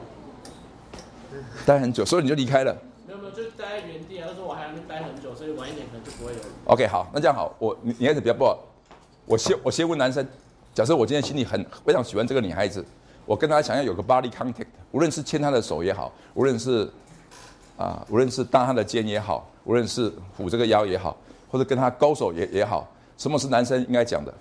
[1.67, 2.73] 待很久，所以你就离开了。
[3.09, 4.29] 没有没有，就待在原地啊。
[4.31, 6.39] 他说我还要待很久，所以晚一点可能就不会有。
[6.67, 8.57] OK，好，那这样好，我女孩子比较不好。
[9.27, 10.25] 我先我先问男生，
[10.73, 12.85] 假设我今天心里很非常喜欢这个女孩子，
[13.31, 16.91] 我跟他想要有个 body contact，无论是牵他的手也好，无论是
[17.77, 21.17] 啊，无论是搭他的肩也好，无论是抚这个腰也好，
[21.49, 22.91] 或者跟他勾手也也好。
[23.17, 24.35] 什么是男生应该讲的？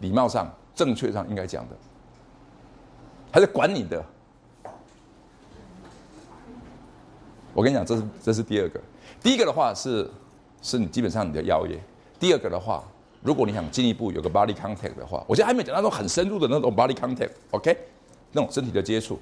[0.00, 1.76] 礼貌上、正确上应该讲的，
[3.30, 4.02] 还是管你的？
[7.52, 8.80] 我跟你讲，这是这是第二个。
[9.22, 10.10] 第一个的话是，
[10.62, 11.78] 是你基本上你的邀约。
[12.18, 12.82] 第二个的话，
[13.20, 17.76] 如果你想进一步有个 body contact 的话，我现在还没讲那种很深入的那种 body contact，OK？
[18.34, 19.18] 那种身体的接触。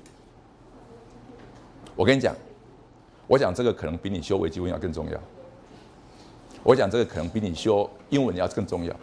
[1.95, 2.35] 我跟你讲，
[3.29, 5.21] 我讲这个可能比你修微积分要更重要。
[6.65, 8.97] 我讲这个可能比你修英文要更重要，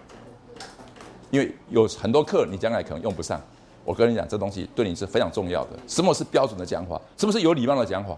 [1.30, 3.40] 因为有很多课你将来可能用不上。
[3.86, 5.80] 我跟你讲，这东西对你是非常重要的。
[5.88, 7.00] 什么是标准的讲法？
[7.16, 8.18] 什么是有礼貌的讲法？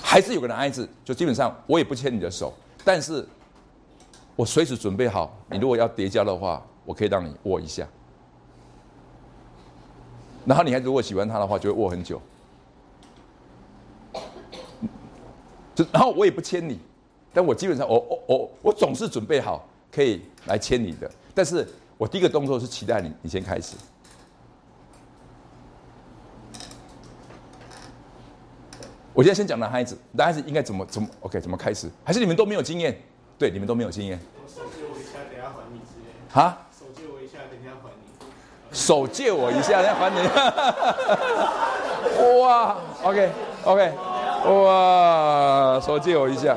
[0.00, 2.54] 还是有个男孩子，就基本上我也不牵你的手，
[2.84, 3.26] 但是
[4.34, 7.86] 我随时准备好，你如果要叠加的话，我可以让你握一下。
[10.46, 12.22] 然后你还如果喜欢他的话，就会握很久。
[15.74, 16.78] 就然后我也不牵你，
[17.34, 21.68] 但我基本上我我我我总是准备好可以来牵你的，但是
[21.98, 23.76] 我第一个动作是期待你你先开始。
[29.12, 31.90] 我现在先讲男孩子，男孩子应该怎么怎么 OK 怎么开始？
[32.04, 32.98] 还是你们都没有经验？
[33.38, 34.18] 对，你们都没有经验。
[34.46, 34.62] 手
[38.76, 40.18] 手借我一下，等下还你。
[42.38, 43.30] 哇，OK
[43.64, 43.94] OK。
[44.44, 46.54] 哇，手借我一下。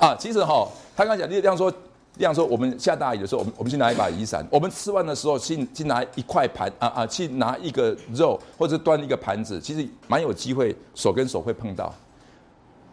[0.00, 0.66] 啊，其实哈，
[0.96, 4.44] 他刚讲，你这样说，这样说，我们下大雨的时候，我们我们去拿一把雨伞。
[4.50, 11.94] 我们吃饭的时候，去去拿一块盘啊啊，去拿一个肉，或者端一个盘子，其实蛮有机会手跟手会碰到。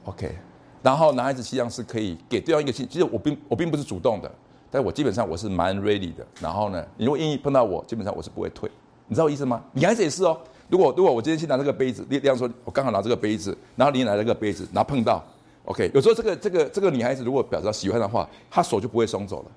[0.05, 0.37] OK，
[0.83, 4.31] 然后男孩子实际上是可以给对方一个信，其实我并我并不是主动的，
[4.71, 6.25] 但我基本上我是蛮 ready 的。
[6.41, 8.69] 然后呢，你如果愿意碰到我，基本上我是不会退，
[9.07, 9.63] 你知道我意思吗？
[9.73, 10.37] 女孩子也是哦。
[10.69, 15.23] 如果如果我今天去拿这个杯子，你这样说，我刚好拿这个杯子，然后你拿这个杯子，然后碰到
[15.65, 19.51] ，OK，有时候这个这个这个女孩子如果表示喜欢的话，她手就不会松走了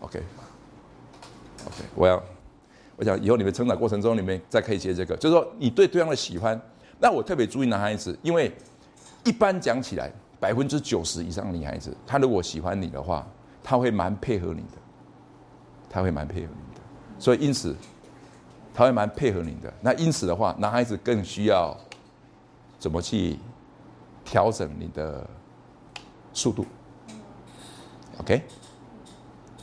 [0.00, 0.24] ，OK，OK，
[1.94, 2.20] 我要，
[2.96, 6.60] 我想以后你们成长过程中，你们再可以接这个，就是说你对对方的喜欢，
[6.98, 8.52] 那我特别注意男孩子，因为
[9.24, 13.24] 一般讲起来，百分之九十以上的女孩子，她如果喜欢你的话，
[13.62, 14.78] 他会蛮配合你的，
[15.88, 16.82] 他会蛮配合你的，
[17.18, 17.76] 所以因此。
[18.72, 21.76] 他会蛮配合你的，那因此的话，男孩子更需要
[22.78, 23.36] 怎么去
[24.24, 25.26] 调整你的
[26.32, 26.64] 速度
[28.20, 28.40] ？OK，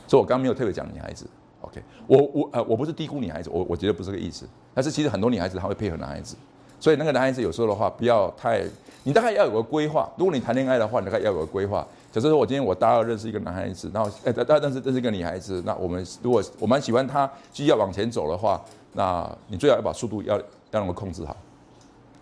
[0.06, 1.26] 所以我刚刚没有特别讲女孩子。
[1.62, 4.46] OK，我我呃我不是低估女孩子，我我觉得不是这个意思。
[4.74, 6.36] 但是其实很多女孩子她会配合男孩子，
[6.78, 8.62] 所以那个男孩子有时候的话不要太，
[9.02, 10.08] 你大概要有个规划。
[10.16, 11.84] 如果你谈恋爱的话，你大概要有个规划。
[12.10, 18.64] 假设说我今天我大二认识一个男孩子，然后哎，但但是认识一个女孩子，那我们如果我蛮喜欢她，继续要往前走的话。
[18.94, 21.36] 那你最好要把速度要要能够控制好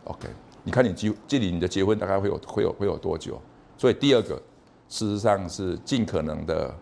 [0.04, 0.28] ，OK。
[0.64, 3.40] 你看你距距离你的结婚大概会有会有会有多久？
[3.78, 4.34] 所以第二个，
[4.88, 6.74] 事实上是尽可能的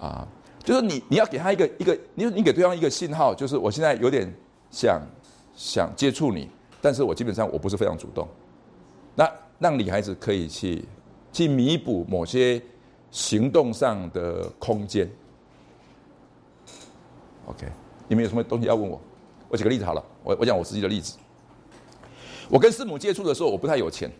[0.00, 0.26] 啊，
[0.64, 4.30] 就是你你要给他一个一个，你你给对方一个信号，就是我现在有点
[4.72, 5.00] 想
[5.54, 6.50] 想接触你，
[6.82, 8.26] 但是我基本上我不是非常主动，
[9.14, 9.30] 那
[9.60, 10.84] 让女孩子可以去
[11.32, 12.60] 去弥补某些
[13.10, 15.10] 行动上的空间。
[17.46, 17.66] OK，
[18.06, 19.00] 你们有什么东西要问我？
[19.48, 21.16] 我举个例子好了，我我讲我自己的例子。
[22.50, 24.10] 我跟师母接触的时候，我不太有钱，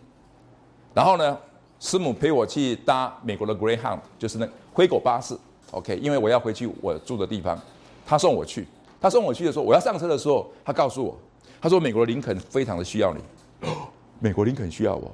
[0.93, 1.37] 然后呢，
[1.79, 5.37] 师母陪我去搭美国的 Greyhound，就是那灰狗巴士。
[5.71, 7.59] OK，因为我要回去我住的地方，
[8.05, 8.67] 他送我去。
[8.99, 11.15] 他送我去的时候，我要上车的时候，他告诉我，
[11.61, 13.21] 他说美国林肯非常的需要你，
[14.19, 15.11] 美国林肯需要我。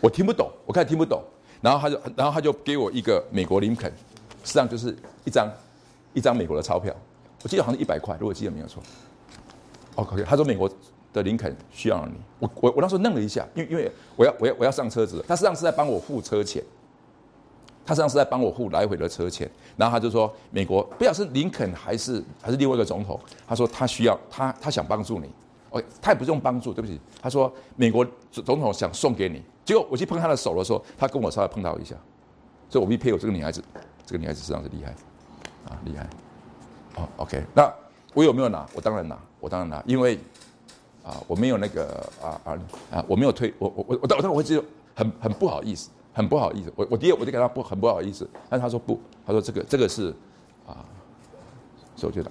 [0.00, 1.22] 我听不懂，我开始听不懂，
[1.60, 3.90] 然后他就然后他就给我一个美国林肯，
[4.44, 5.48] 实际上就是一张
[6.14, 6.94] 一张美国的钞票，
[7.42, 8.82] 我记得好像一百块，如果记得没有错。
[9.94, 10.70] 哦 OK，他说美国。
[11.12, 16.62] 的林肯需要你，我我我那时候愣了一下，因为因为我要我要我要上车子，他实际上是在帮我付车钱，
[17.86, 23.18] 他实际上是在帮我付来回的车钱，然后他就说美国不晓得是林肯还是还是另外一个总统，
[23.48, 25.30] 他说他需要他他想帮助你，
[25.70, 31.94] 哦，他也不用帮助，对不起，他说美国总统想送给你，结果我去碰他的手的时候，他跟我稍微碰到一下，
[32.70, 33.62] 所以我必配有这个女孩子，
[34.06, 34.90] 这个女孩子实际上是厉害，
[35.68, 36.08] 啊厉害，
[36.94, 37.70] 哦 OK，那
[38.14, 38.66] 我有没有拿？
[38.74, 40.18] 我当然拿，我当然拿，因为。
[41.06, 42.58] 啊，我没有那个啊啊
[42.90, 46.72] 啊，我没有推我我我我当我会觉得很很不好意思，很不好意思。
[46.74, 50.12] 我我第一我就给他不很不好意思，但是他说不，他说这个这个是
[50.66, 50.82] 啊，
[51.94, 52.30] 所以我觉得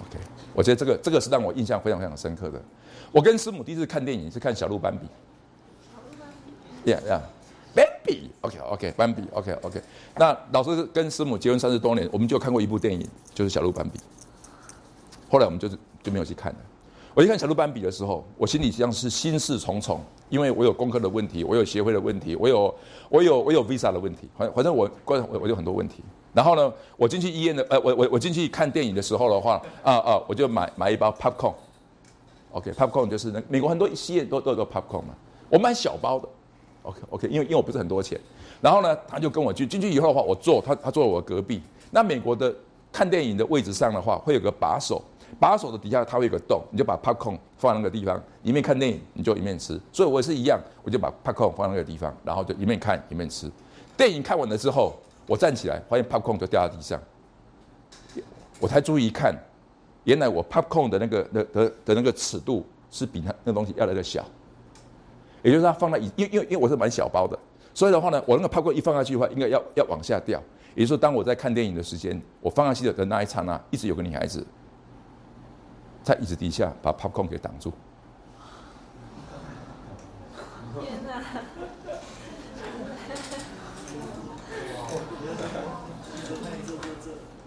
[0.00, 0.18] OK，
[0.54, 2.62] 我觉得这个这个是让我印象非常非常深刻的。
[3.12, 7.20] 我跟师母第一次看电影是看小鹿斑比，Yeah Yeah，
[7.74, 9.82] 斑比 OK OK 斑比 OK OK。
[10.16, 13.98] 那老师跟师母结婚三十多年，我们就看过一部电影，就是小鹿斑比。
[15.30, 15.78] 后来我们就是。
[16.00, 16.58] 就没有去看了。
[17.12, 22.72] 我去看小鹿斑比的时候，我心里实际上是心事重重，因为我有功课的问题，我有协会的问题，我有
[23.08, 26.04] 我有我有 visa 的问题，反反正我关我我有很多问题。
[26.32, 31.52] 然后呢，我进去医院的，呃，我我我进去看电影的时候的话，啊啊，我就买买一包 popcorn
[32.52, 35.14] OK，Popcorn 就是那美国很多戏院都都有 popcorn 嘛，
[35.48, 36.28] 我买小包的
[36.82, 38.18] ，OK OK，因为因为我不是很多钱。
[38.60, 41.62] 然后呢，他就跟我去进去以后的话，我坐他他坐我隔壁。
[41.90, 42.54] 那美国的
[42.92, 45.02] 看电影的位置上的话，会有个把手。
[45.38, 49.78] 把手的底下它会有个洞，你就把 popcorn 放那个地方，一面看电影你就一面吃。
[49.92, 53.48] 所以我也是一样，我就把 popcorn 放那个地方，然后就一面看一面吃。
[53.94, 54.94] 电影看完了之后，
[55.26, 56.98] 我站起来，发现 popcorn 就掉在地上，
[58.58, 59.34] 我才注意一看，
[60.08, 64.24] 原来我 popcorn 的那个的的的那个尺度是比那那东西要来的小，
[65.42, 67.38] 也就是它放在因因为因为我是买小包的，
[67.74, 70.42] 所以的话呢，我那个 popcorn 一放下去的话，应该要要往下掉。
[70.74, 74.46] 也就是说，当我在看电影的时间，我放下去的那一刹那，一直有个女孩子。
[76.02, 77.70] 在椅子底下把 popcorn 给挡住。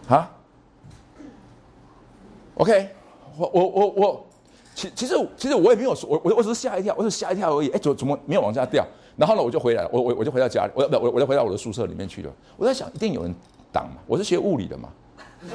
[0.08, 0.30] 啊
[2.62, 2.90] ？OK，
[3.40, 4.26] 我我我我，
[4.76, 7.70] 其其实其实我也没有说，我我我只是吓一跳，我只是吓一跳而已。
[7.70, 8.86] 哎，怎怎么没有往下掉？
[9.18, 12.32] 然后呢，我就回来了，我我我就回到家里，我我我就回到我的宿舍里面去了。
[12.56, 13.34] 我在想，一定有人
[13.72, 13.96] 挡嘛？
[14.06, 14.90] 我是学物理的嘛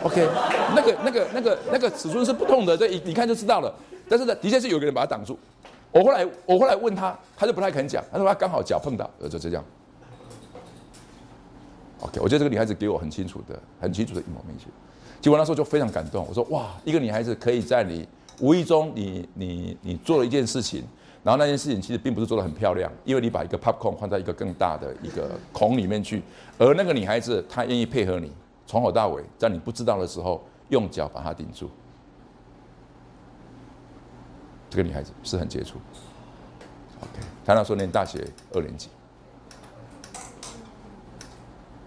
[0.02, 0.28] ？OK，
[0.74, 3.72] 那个、那个、那个、那个尺寸是不同的，这一你看就知道了。
[4.08, 5.38] 但是呢，的确是有个人把它挡住。
[5.92, 9.64] 我后来我后来问他，他就不太肯讲，他说他刚好脚碰到，呃，就这样。
[12.00, 14.66] OK，我觉得这个女孩子给我很清楚的、很清楚的一模明确。
[15.26, 18.06] 结果那时候就非常感动，我说哇，一个女孩子可以在你
[18.38, 20.84] 无意中，你你你做了一件事情，
[21.24, 26.22] 然后那件事情其实并不是做的很漂亮，因为你把一个 popcorn 放在一个更大的一个孔里面去，
[26.58, 28.30] 而那个女孩子她愿意配合你。
[28.68, 31.68] 从头到尾，在你不知道的时候，用脚把它顶住。
[34.70, 35.80] 这个女孩子是很杰出。
[37.00, 38.90] OK，她那时候念大学二年级。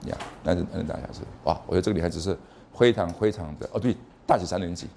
[0.07, 2.37] 呀，那是那大学是哇，我觉得这个女孩子是
[2.79, 3.93] 非常非常的哦，对，
[4.25, 4.87] 大学三年级。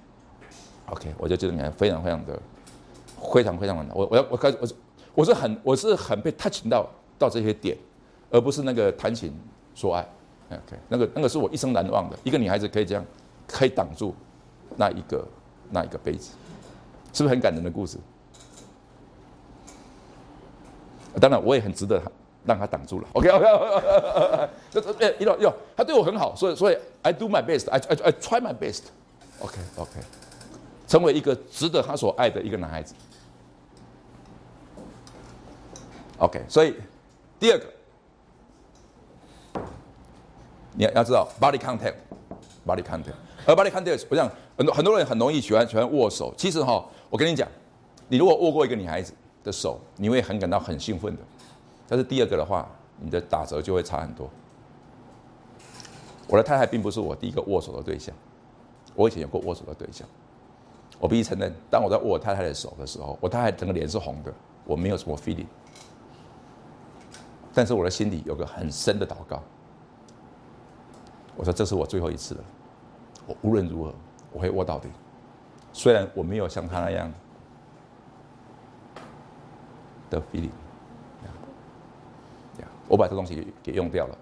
[0.85, 2.39] OK，我就觉得这个女孩非常非常的
[3.33, 4.75] 非常非常的，我我要我开始我是
[5.15, 7.77] 我是很我是很被 touch 到到这些点，
[8.31, 9.37] 而不是那个谈情
[9.75, 10.07] 说爱。
[10.49, 13.05] OK，那个那个是我一生难忘的，一个女孩子可以这样，
[13.45, 14.15] 可以挡住
[14.77, 15.27] 那一个
[15.69, 16.31] 那一个杯子，
[17.11, 17.97] 是不是很感人的故事？
[21.19, 22.01] 当然，我也很值得
[22.45, 23.07] 让他挡住了。
[23.13, 28.83] OK OK，这这哎，一路哟，他对我很好，所以所以 I do my best，I I I try my best。
[29.39, 29.91] OK OK，
[30.87, 32.93] 成为一个值得他所爱的一个男孩子。
[36.17, 36.75] OK，所以
[37.39, 37.65] 第二个。
[40.75, 43.13] 你要要知道，body contact，body contact，
[43.45, 44.27] 而 body contact，我想
[44.57, 46.33] 很多很多人很容易喜欢喜欢握手。
[46.35, 47.47] 其实哈，我跟你讲，
[48.07, 49.13] 你如果握过一个女孩子
[49.43, 51.21] 的手，你会很感到很兴奋的。
[51.87, 52.67] 但是第二个的话，
[52.99, 54.29] 你的打折就会差很多。
[56.27, 58.15] 我的太太并不是我第一个握手的对象，
[58.95, 60.07] 我以前有过握手的对象。
[60.99, 65.47] 我必须承认，当我在握我太太的手的时候，我太太整个脸是红的，我没有什么 feeling。
[67.53, 69.43] 但是我的心里有个很深的祷告，
[71.35, 72.43] 我说这是我最后一次了，
[73.27, 73.93] 我无论如何
[74.31, 74.87] 我会握到底。
[75.73, 77.11] 虽然我没有像他那样
[80.09, 80.49] 的 feeling，
[82.93, 84.15] 我把这东西给用掉了。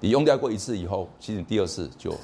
[0.00, 2.14] 你用掉过一次以后，其实你第二次就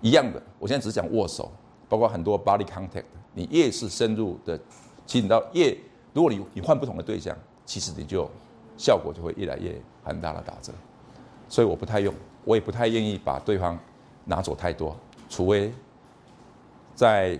[0.00, 0.40] 一样的。
[0.56, 1.50] 我现在只讲握手，
[1.88, 3.02] 包括很多 body contact。
[3.32, 4.56] 你越是深入的，
[5.04, 5.76] 其实你到越，
[6.12, 7.36] 如果你你换不同的对象，
[7.66, 8.30] 其实你就
[8.76, 9.74] 效果就会越来越
[10.04, 10.72] 很大的打折。
[11.48, 12.14] 所以我不太用，
[12.44, 13.76] 我也不太愿意把对方
[14.24, 14.96] 拿走太多，
[15.28, 15.72] 除非
[16.94, 17.36] 在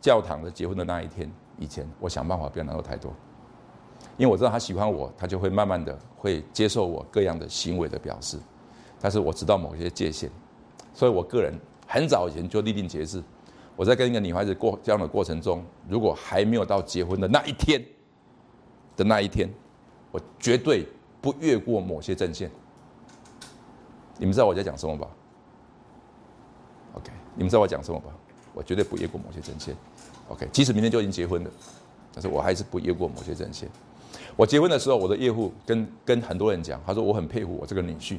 [0.00, 3.12] 教堂的结婚的那一天以前，我想办法不要拿走太多。
[4.16, 8.38] 因为我知道他喜欢我，他就会慢慢的会接受我各样的行为的表示。
[9.00, 10.30] 但是我知道某些界限，
[10.92, 11.54] 所以我个人
[11.86, 13.22] 很早以前就立定节制。
[13.76, 17.82] 我在跟一个女孩子过这样的过程中，如果还没有到结婚的那一天
[18.94, 19.48] 的那一天，
[20.10, 20.86] 我绝对
[21.22, 22.50] 不越过某些阵线。
[24.18, 25.08] 你们知道我在讲什么吧
[26.92, 28.10] ？OK，你们知道我讲什么吧？
[28.52, 29.74] 我绝对不越过某些阵线。
[30.28, 31.50] OK，即使明天就已经结婚了，
[32.12, 33.66] 但是我还是不越过某些阵线。
[34.40, 38.16] 我结婚的时候，我的业务跟跟很多人讲，他说我很佩服我这个女婿。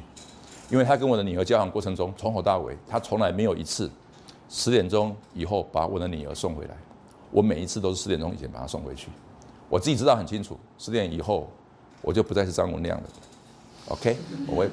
[0.70, 3.90] 因为他跟我的女儿交往过程中，从头到尾，他从来没有一次
[4.48, 6.76] 十点钟以后把我的女儿送回来。
[7.32, 9.08] 我每一次都是十点钟以前把她送回去。
[9.68, 11.50] 我自己知道很清楚，十点以后
[12.00, 13.04] 我就不再是张文亮了。
[13.88, 14.16] OK，
[14.46, 14.66] 我会，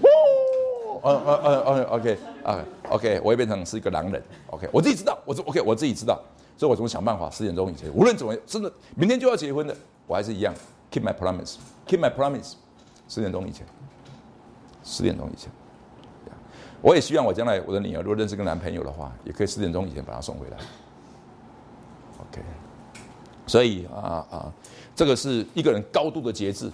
[1.03, 4.23] 嗯嗯嗯嗯，OK 啊，OK，我会变成是一个狼人。
[4.51, 6.21] OK，我自己知道，我 OK，我自己知道，
[6.55, 9.75] 所以我怎么想办法，十点钟以前，无论怎么真的明天就要结婚的，
[10.05, 10.53] 我还是一样
[10.91, 12.53] ，keep my promise，keep my promise，
[13.07, 13.65] 十点钟以前，
[14.83, 15.51] 十点钟以前。
[16.81, 20.57] 我也希望我将来我的女儿如果认识个男朋友的话，也可以十点钟以前把她送回来。
[22.21, 22.41] OK，
[23.45, 24.53] 所以啊啊，
[24.95, 26.71] 这个是一个人高度的节制，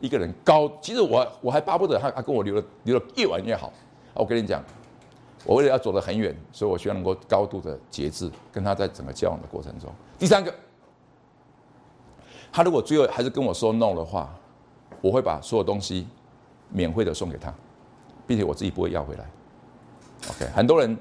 [0.00, 0.70] 一个人高。
[0.82, 3.72] 其实我我还巴不得他他跟我留的留的越晚越好。
[4.12, 4.62] 我跟你讲，
[5.44, 9.90] 我为了要走得很远，所以我希望能够高度的节制，跟他在整个交往的过程中。
[10.18, 10.54] 第三个，
[12.56, 14.34] 他如果最后还是跟我说 no 的话，
[15.02, 16.08] 我会把所有东西
[16.70, 17.52] 免费的送给他，
[18.26, 19.26] 并且我自己不会要回来。
[20.30, 20.96] OK，很多人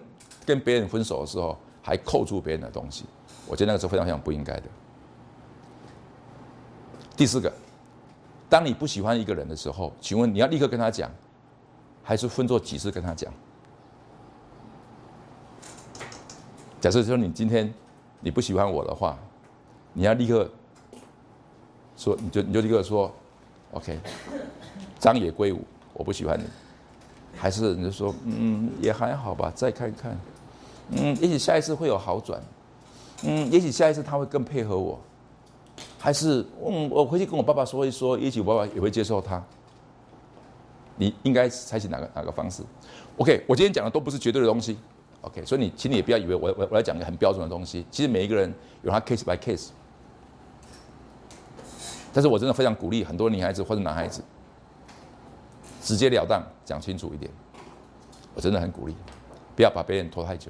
[0.45, 3.06] 跟别人分手的时候还扣住别人的东西，
[3.47, 4.64] 我觉得那个是非常非常不应该的。
[7.16, 7.49] 第四个，
[8.49, 11.10] 当你不喜欢一个人的时候，请问你要立刻跟他讲，
[12.03, 13.32] 还是分作几次跟他讲？
[16.82, 17.74] 假设说你今天
[18.20, 19.18] 你不喜欢我的话，
[19.93, 20.51] 你要立刻
[21.97, 23.11] 说，你就你就立刻说
[23.71, 23.97] ，OK，
[24.99, 25.61] 张野归武，
[25.93, 26.43] 我不喜欢你。
[27.37, 30.17] 还是你就说，嗯，也还好吧，再看看，
[30.91, 32.41] 嗯，也许下一次会有好转，
[33.23, 34.97] 嗯，也许下一次他会更配合我，
[35.99, 39.43] 还是，嗯，我回去跟我爸爸说一说，也许我爸爸也会接受他。
[40.95, 42.63] 你应该采取哪个哪个方式
[43.17, 44.77] ？OK，我今天讲的都不是绝对的东西
[45.19, 49.71] ，OK，所以你请你也不要以为我我我来讲一个很标准的东西，其实每一个人有他 case by case，
[52.16, 54.24] 但是我真的非常鼓励很多女孩子或者男孩子。
[55.82, 57.30] 直截了当讲清楚一点，
[58.34, 58.95] 我真的很鼓励，
[59.53, 60.49] 不要把别人拖太久。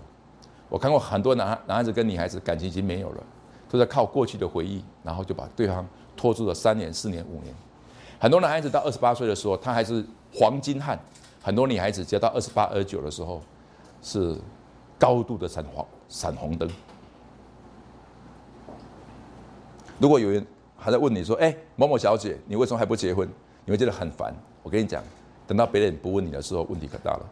[0.69, 3.23] 我看过很多男男孩子跟女孩子感情已经没有了，
[3.67, 5.83] 都在靠过去的回忆，然后就把对方
[6.15, 7.51] 拖住了三年、四年、五年。
[8.19, 10.95] 很多男孩子到二十八岁的时候，他还是黄金汉；
[11.41, 13.41] 很多女孩子只要到二十八、二十九的时候，
[14.03, 14.37] 是
[14.99, 16.69] 高度的闪黄闪红灯。
[19.97, 20.45] 如果有人
[20.85, 23.27] 还在问你说：“哎，某某小姐，你为什么还不结婚？”
[23.65, 24.31] 你会觉得很烦。
[24.61, 25.03] 我跟你讲。
[25.47, 27.25] 等到别人不问你的时候，问题可大了。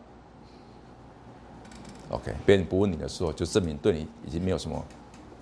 [2.09, 4.83] OK，别人不问你的时候，就证明对你已经没有什么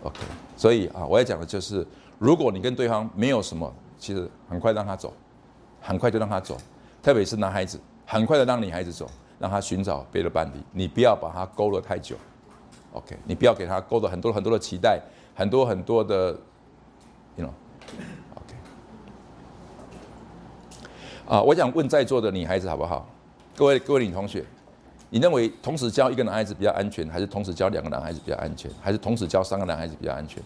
[0.04, 0.20] OK。
[0.58, 1.88] 所以啊，我要讲的就是，
[2.20, 5.14] 如果你跟对方没有什么，其实很快让他走，
[5.80, 6.58] 很快就让他走。
[7.02, 9.10] 特别是男孩子，很快的让女孩子走，
[9.40, 10.62] 让他寻找别的伴侣。
[10.74, 12.18] 你不要把他勾了太久。
[12.92, 15.02] OK，你不要给他勾了很多很多的期待，
[15.34, 16.38] 很多很多的
[17.38, 17.52] ，you know。
[21.32, 23.08] 啊，我想问在座的女孩子好不好？
[23.56, 24.44] 各位各位女同学，
[25.10, 30.44] 你认为同时教一个男孩子比较安全，还是同时教两个男孩子比较安全，还是同时教三个男孩子比较安全？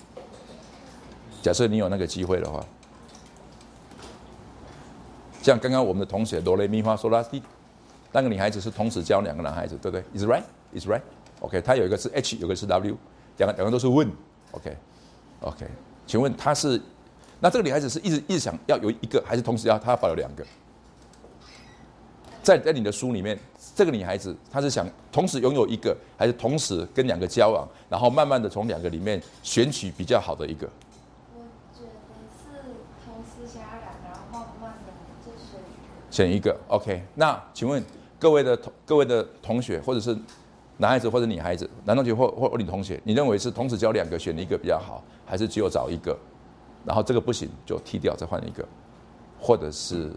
[1.42, 2.64] 假设你有那个机会的话，
[5.42, 7.42] 像刚刚我们的同学罗雷米花说拉蒂，
[8.12, 10.44] 那个女孩子是同时教两个男孩子，对不对？Is right?
[10.72, 11.02] Is right?
[11.40, 12.96] OK，她有一个是 H，有个是 W，
[13.38, 14.08] 两个两个都是问。
[14.52, 15.66] OK，OK，
[16.06, 16.80] 请问她是
[17.40, 20.46] 那这个女孩子是一直一直想要有一个，还是同时要她要保有两个？
[22.46, 23.36] 在在你的书里面，
[23.74, 30.70] 这个女孩子她是想同时拥有一个，还是同时跟两个交往，然后慢慢的从两个里面选取比较好的一个？
[31.34, 31.42] 我
[31.74, 31.90] 觉得
[32.38, 32.62] 是
[33.04, 34.94] 同时想要两个，然后慢慢的
[35.26, 36.12] 就选一个。
[36.12, 37.04] 选一个，OK。
[37.16, 37.84] 那请问
[38.20, 40.16] 各位的同各位的同学，或者是
[40.78, 46.16] 男孩子或者女孩子，男同学或或或女同学，你认为是同时交两个选一个比较好，还是只有找一个，
[46.86, 48.64] 然后这个不行就踢掉再换一个，
[49.42, 50.14] 或者是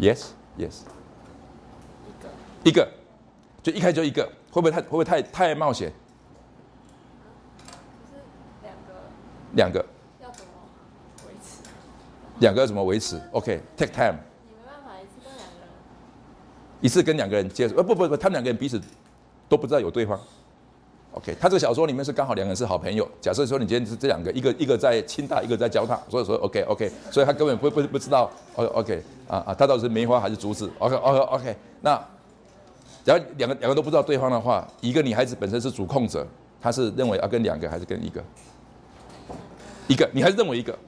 [0.00, 0.80] ？Yes, yes。
[2.64, 2.88] 一个，
[3.62, 5.92] 就一开始就一个，会不会太会不会太太冒险？
[8.62, 8.92] 两个
[9.52, 9.84] 两个，
[10.22, 10.52] 要怎么
[11.26, 11.62] 维持？
[12.38, 14.16] 两个要怎么维持？OK，take、time。
[14.48, 15.68] 你没办法一次跟两个人。
[16.80, 18.80] 一次跟两个人接触，呃不不不，他们两个人彼此
[19.48, 20.18] 都不知道有对方。
[21.12, 23.08] OK，他这个小说里面是刚好两个人是好朋友。
[23.20, 32.00] 假设说你今天是这两个，一个一个在清大，一个在交大，所以说 OK OK，所以他根本不不不知道 O OK 啊啊，他到底是梅花还是竹子？OK OK OK，那
[33.04, 36.26] 然后两个两个都不知道对方的话，一个女孩子本身是主控者，
[36.60, 38.22] 她是认为要跟两个还是跟一个？
[39.88, 40.78] 一个，你还是认为一个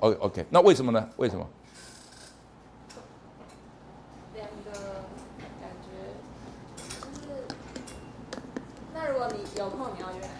[0.00, 1.08] ？OK OK，那为什么呢？
[1.18, 1.46] 为什么？
[4.34, 4.72] 两个
[5.60, 5.88] 感觉
[7.00, 7.44] 就是，
[8.92, 10.30] 那如果你有空你要约哪一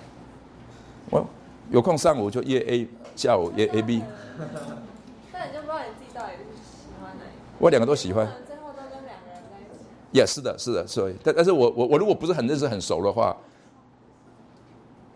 [1.10, 1.26] 我
[1.70, 4.06] 有空上午就约 A，下午约 A B，个？
[5.32, 7.32] 但你就不知道你自己到底喜欢哪一个。
[7.58, 9.84] 我两个都喜欢最后都跟两个人在一起。
[10.12, 13.36] 也、是的，是的，所以，但但是我我我如果不是很认识很熟的话，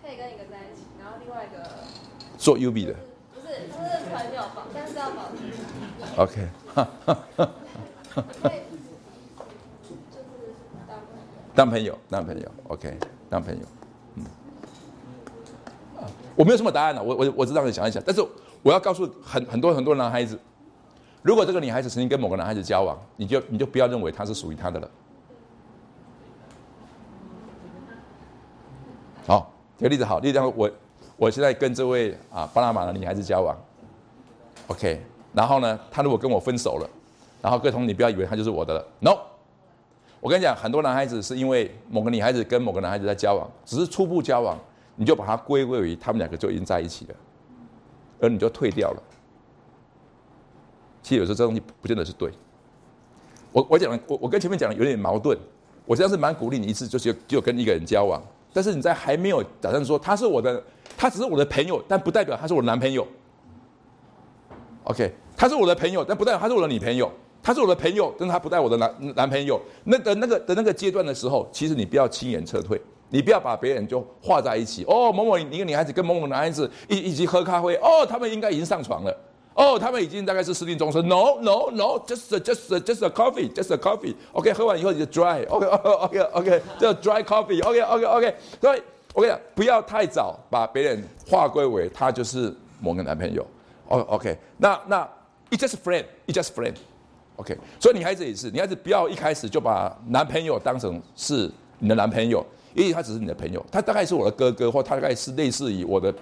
[0.02, 1.68] 可以跟一个在一起，然后另外一个
[2.36, 2.94] 做 U B 的
[3.32, 5.38] 不是他是朋友保，但是要保持
[6.20, 6.48] ，，OK，
[11.54, 11.98] 当朋友。
[12.10, 12.98] 当朋友，，OK，
[13.30, 13.62] 当朋友，
[16.34, 18.24] 我没有什么答案了，我我我只让你想一想，但是
[18.62, 20.38] 我要告诉很很多很多男孩子，
[21.22, 24.90] 如果这个女孩子曾经跟某个男孩子交往，你就你就不要认为她是属于他的了。
[29.26, 30.70] 好，举个例子好，例子我
[31.16, 33.56] 我现在跟这位啊巴拿马的女孩子交往
[34.68, 35.00] ，OK，
[35.32, 36.88] 然后呢，她如果跟我分手了，
[37.40, 39.16] 然后各位同学你不要以为她就是我的了，No。
[40.20, 44.56] 我跟你讲，很多男孩子是因为某个女孩子跟某个男孩子在交往，只是初步交往，
[44.96, 47.14] 你就把它归类为他们两个就已经在一起了，
[48.20, 49.02] 而你就退掉了。
[51.02, 52.30] 其实有时候这东西不见得是对。
[53.52, 55.38] 我我讲，我我跟前面讲的有点矛盾。
[55.84, 58.22] 我实际上是蛮鼓励你一次就是有只有跟一个人交往，
[58.52, 60.62] 但是你在还没有打算说他是我的，
[60.96, 63.06] 他只是我的朋友，但不代表他是我的男朋友。
[64.84, 67.10] OK，他是我的朋友，但不代表他是我的女朋友。
[67.44, 69.60] 他是我的朋友，但是他不带我的男男朋友。
[69.82, 72.80] 那的那个的那个阶段的时候，其实你不要轻言撤退，
[73.12, 74.84] 你不要把别人就画在一起。
[74.88, 79.14] 哦，某某一个女孩子跟某某男孩子一一起喝咖啡，哦，他们应该已经上床了。
[79.54, 81.06] 哦，他们已经大概是私定终身。
[81.06, 84.14] No No No，just just just a coffee，just a coffee。
[84.32, 85.46] OK，喝完以后你就 dry。
[85.46, 87.62] OK OK OK，这 dry coffee。
[87.62, 88.34] OK OK OK。
[88.58, 88.82] 所以
[89.12, 92.50] 我跟你讲，不要太早把别人划归为他就是
[92.80, 93.46] 某个男朋友。
[93.88, 95.06] 哦 OK，那那
[95.50, 96.76] it just friend，it just friend。
[97.36, 102.44] OK，所以女孩子也是，女孩子不要一开始就把男朋友当成是你的男朋友，
[102.74, 106.14] 因为他只是你的朋友，他大概是我的哥哥，或他大概是类似于我的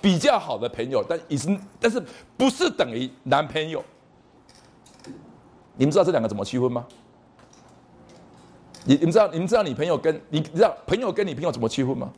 [0.00, 2.02] 比较好的朋友，但已是，但是
[2.36, 3.82] 不是等于男朋友？
[5.76, 6.86] 你们知道这两个怎么区分吗？
[8.84, 12.12] 你你们知道你们知道你朋友跟你知道朋友跟你朋友怎么区分吗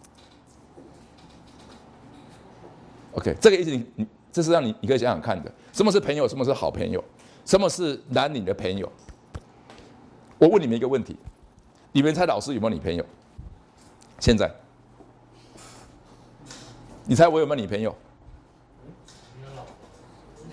[3.12, 7.02] ？OK，这个意思你你这是让你你可以想想看的，什么是朋友，什么是好朋友？
[7.44, 8.90] 什么是男女的朋友？
[10.38, 11.16] 我问你们一个问题：
[11.92, 13.06] 你们猜老师有没有女朋友？
[14.18, 14.50] 现在，
[17.04, 17.94] 你猜我有没有女朋友？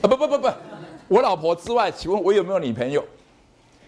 [0.01, 0.49] 啊不不不不，
[1.07, 3.03] 我老婆之外，请问我有没有女朋友？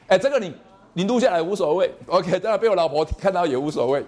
[0.07, 0.53] 哎，这个你
[0.93, 4.03] 你录下来无所谓，OK，当然被我老婆看到也无所谓。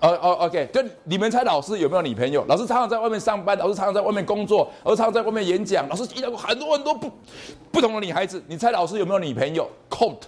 [0.00, 2.44] 哦哦，OK，就你们猜老师有没有女朋友？
[2.48, 7.08] 老师常常在外面上班，老师常常在外面工作，老师常常在外面演讲，老师遇到过很多很多不
[7.70, 8.42] 不同的女孩子。
[8.48, 10.22] 你猜老师有没有女朋友？Quote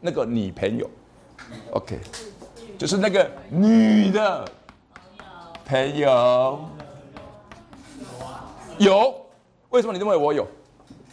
[0.00, 0.88] 那个女朋友
[1.72, 1.98] ，OK，
[2.78, 4.44] 就是那个女的
[5.64, 6.60] 朋友。
[8.78, 9.14] 有，
[9.70, 10.46] 为什么你认为我有？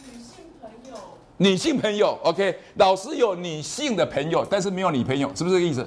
[0.06, 0.96] 女性朋友
[1.38, 5.86] 女性朋友，OK，老师有女性的朋友，但是没有女朋友，是不是这个意思？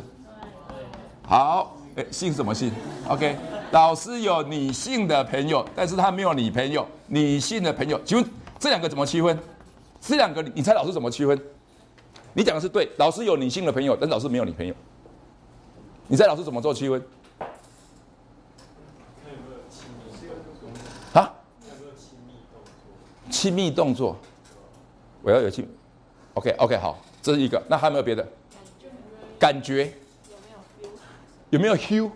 [1.23, 2.71] 好，哎，姓什么姓
[3.07, 3.35] ？OK，
[3.71, 6.85] 老师有女性的朋友，但是他没有女朋友。
[7.07, 9.37] 女性的朋友，请问这两个怎么区分？
[10.01, 11.39] 这两个，你猜老师怎么区分？
[12.33, 14.73] 你讲的是对，老师有女性的朋友，但老师没有女朋友。
[16.07, 17.01] 你猜老师怎么做气温？
[21.13, 21.33] 啊？
[23.29, 24.15] 亲密动作？
[25.21, 25.67] 我要有亲
[26.35, 27.61] ，OK OK 好，这是一个。
[27.67, 28.25] 那还有没有别的？
[29.37, 29.91] 感觉？
[31.49, 32.09] 有没有 feel？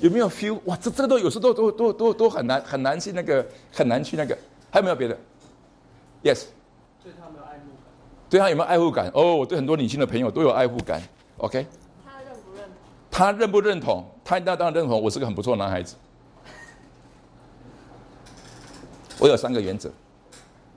[0.00, 0.60] 有没有 feel？
[0.66, 4.36] 哇，这这个都有时候都都都都都很难很难去那个很难去那个。
[4.70, 5.16] 还有没有别的
[6.22, 6.44] ？Yes。
[7.02, 8.28] 对他有没有爱慕感？
[8.28, 9.10] 对他有没有爱护感？
[9.14, 11.02] 哦、我对很多女性的朋友都有爱护感。
[11.38, 11.66] OK。
[13.16, 14.04] 他认不认同？
[14.22, 14.38] 他？
[14.40, 15.96] 那当然认同，我是个很不错的男孩子。
[19.18, 19.90] 我有三个原则，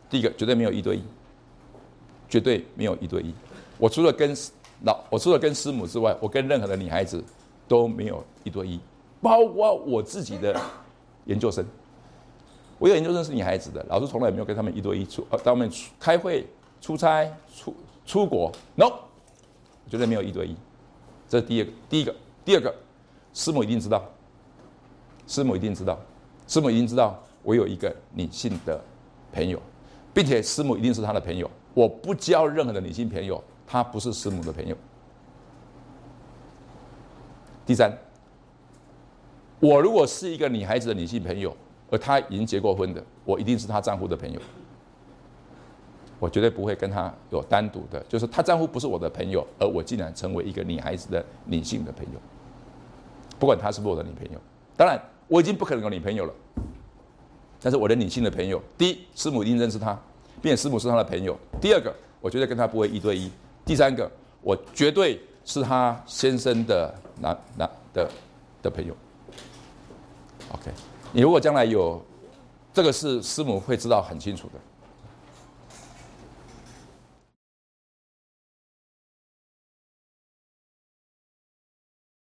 [0.10, 1.04] 第一个绝对没有一对一，
[2.30, 3.34] 绝对没有一对一。
[3.78, 4.34] 我除了跟
[4.86, 7.22] 老，我除了跟师母之外，我跟任何的女孩子
[7.68, 8.80] 都没有一对一，
[9.22, 10.58] 包括我自己的
[11.26, 11.66] 研究生。
[12.78, 15.70] 我有研究生是女孩子的，老师从来没有跟他们一对一出，呃，他们
[16.00, 16.48] 开会、
[16.80, 17.76] 出差、出
[18.06, 18.90] 出国，no，
[19.90, 20.56] 绝对没有一对一。
[21.28, 22.16] 这是第二个，第一个，
[22.50, 22.74] 第二个，
[23.32, 24.04] 师母一定知道，
[25.28, 26.00] 师母一定知道，
[26.48, 27.16] 师母一定知道。
[27.44, 28.82] 我有一个女性的
[29.32, 29.62] 朋友，
[30.16, 31.48] 并且师母一定是她的朋友。
[31.76, 34.76] 我不交任何的女性朋友，她不是师母的朋友。
[37.68, 37.96] 第三，
[39.60, 41.56] 我如果是一个女孩子的女性朋友，
[41.92, 44.42] 而她已经结过婚的，我一定是她丈夫的朋友。
[46.18, 52.20] 我绝对不会跟她有单独的，就是她丈夫不是我的朋友，而我竟然成为一个女孩子的女性的朋友，
[53.40, 54.40] 不管她是不是我的女朋友。
[54.76, 56.34] 当然，我已经不可能有女朋友了。
[57.62, 59.98] 但是我的女性的朋友，第一，师母一定认识他，
[60.42, 61.38] 并且师母是他的朋友。
[61.60, 63.30] 第二个，我觉得跟他不会一对一。
[63.66, 64.10] 第三个，
[64.42, 68.10] 我绝对是他先生的男男的
[68.62, 68.96] 的朋友。
[70.54, 70.72] OK，
[71.12, 72.02] 你如果将来有
[72.74, 74.54] 这个是师母会知道很清楚的。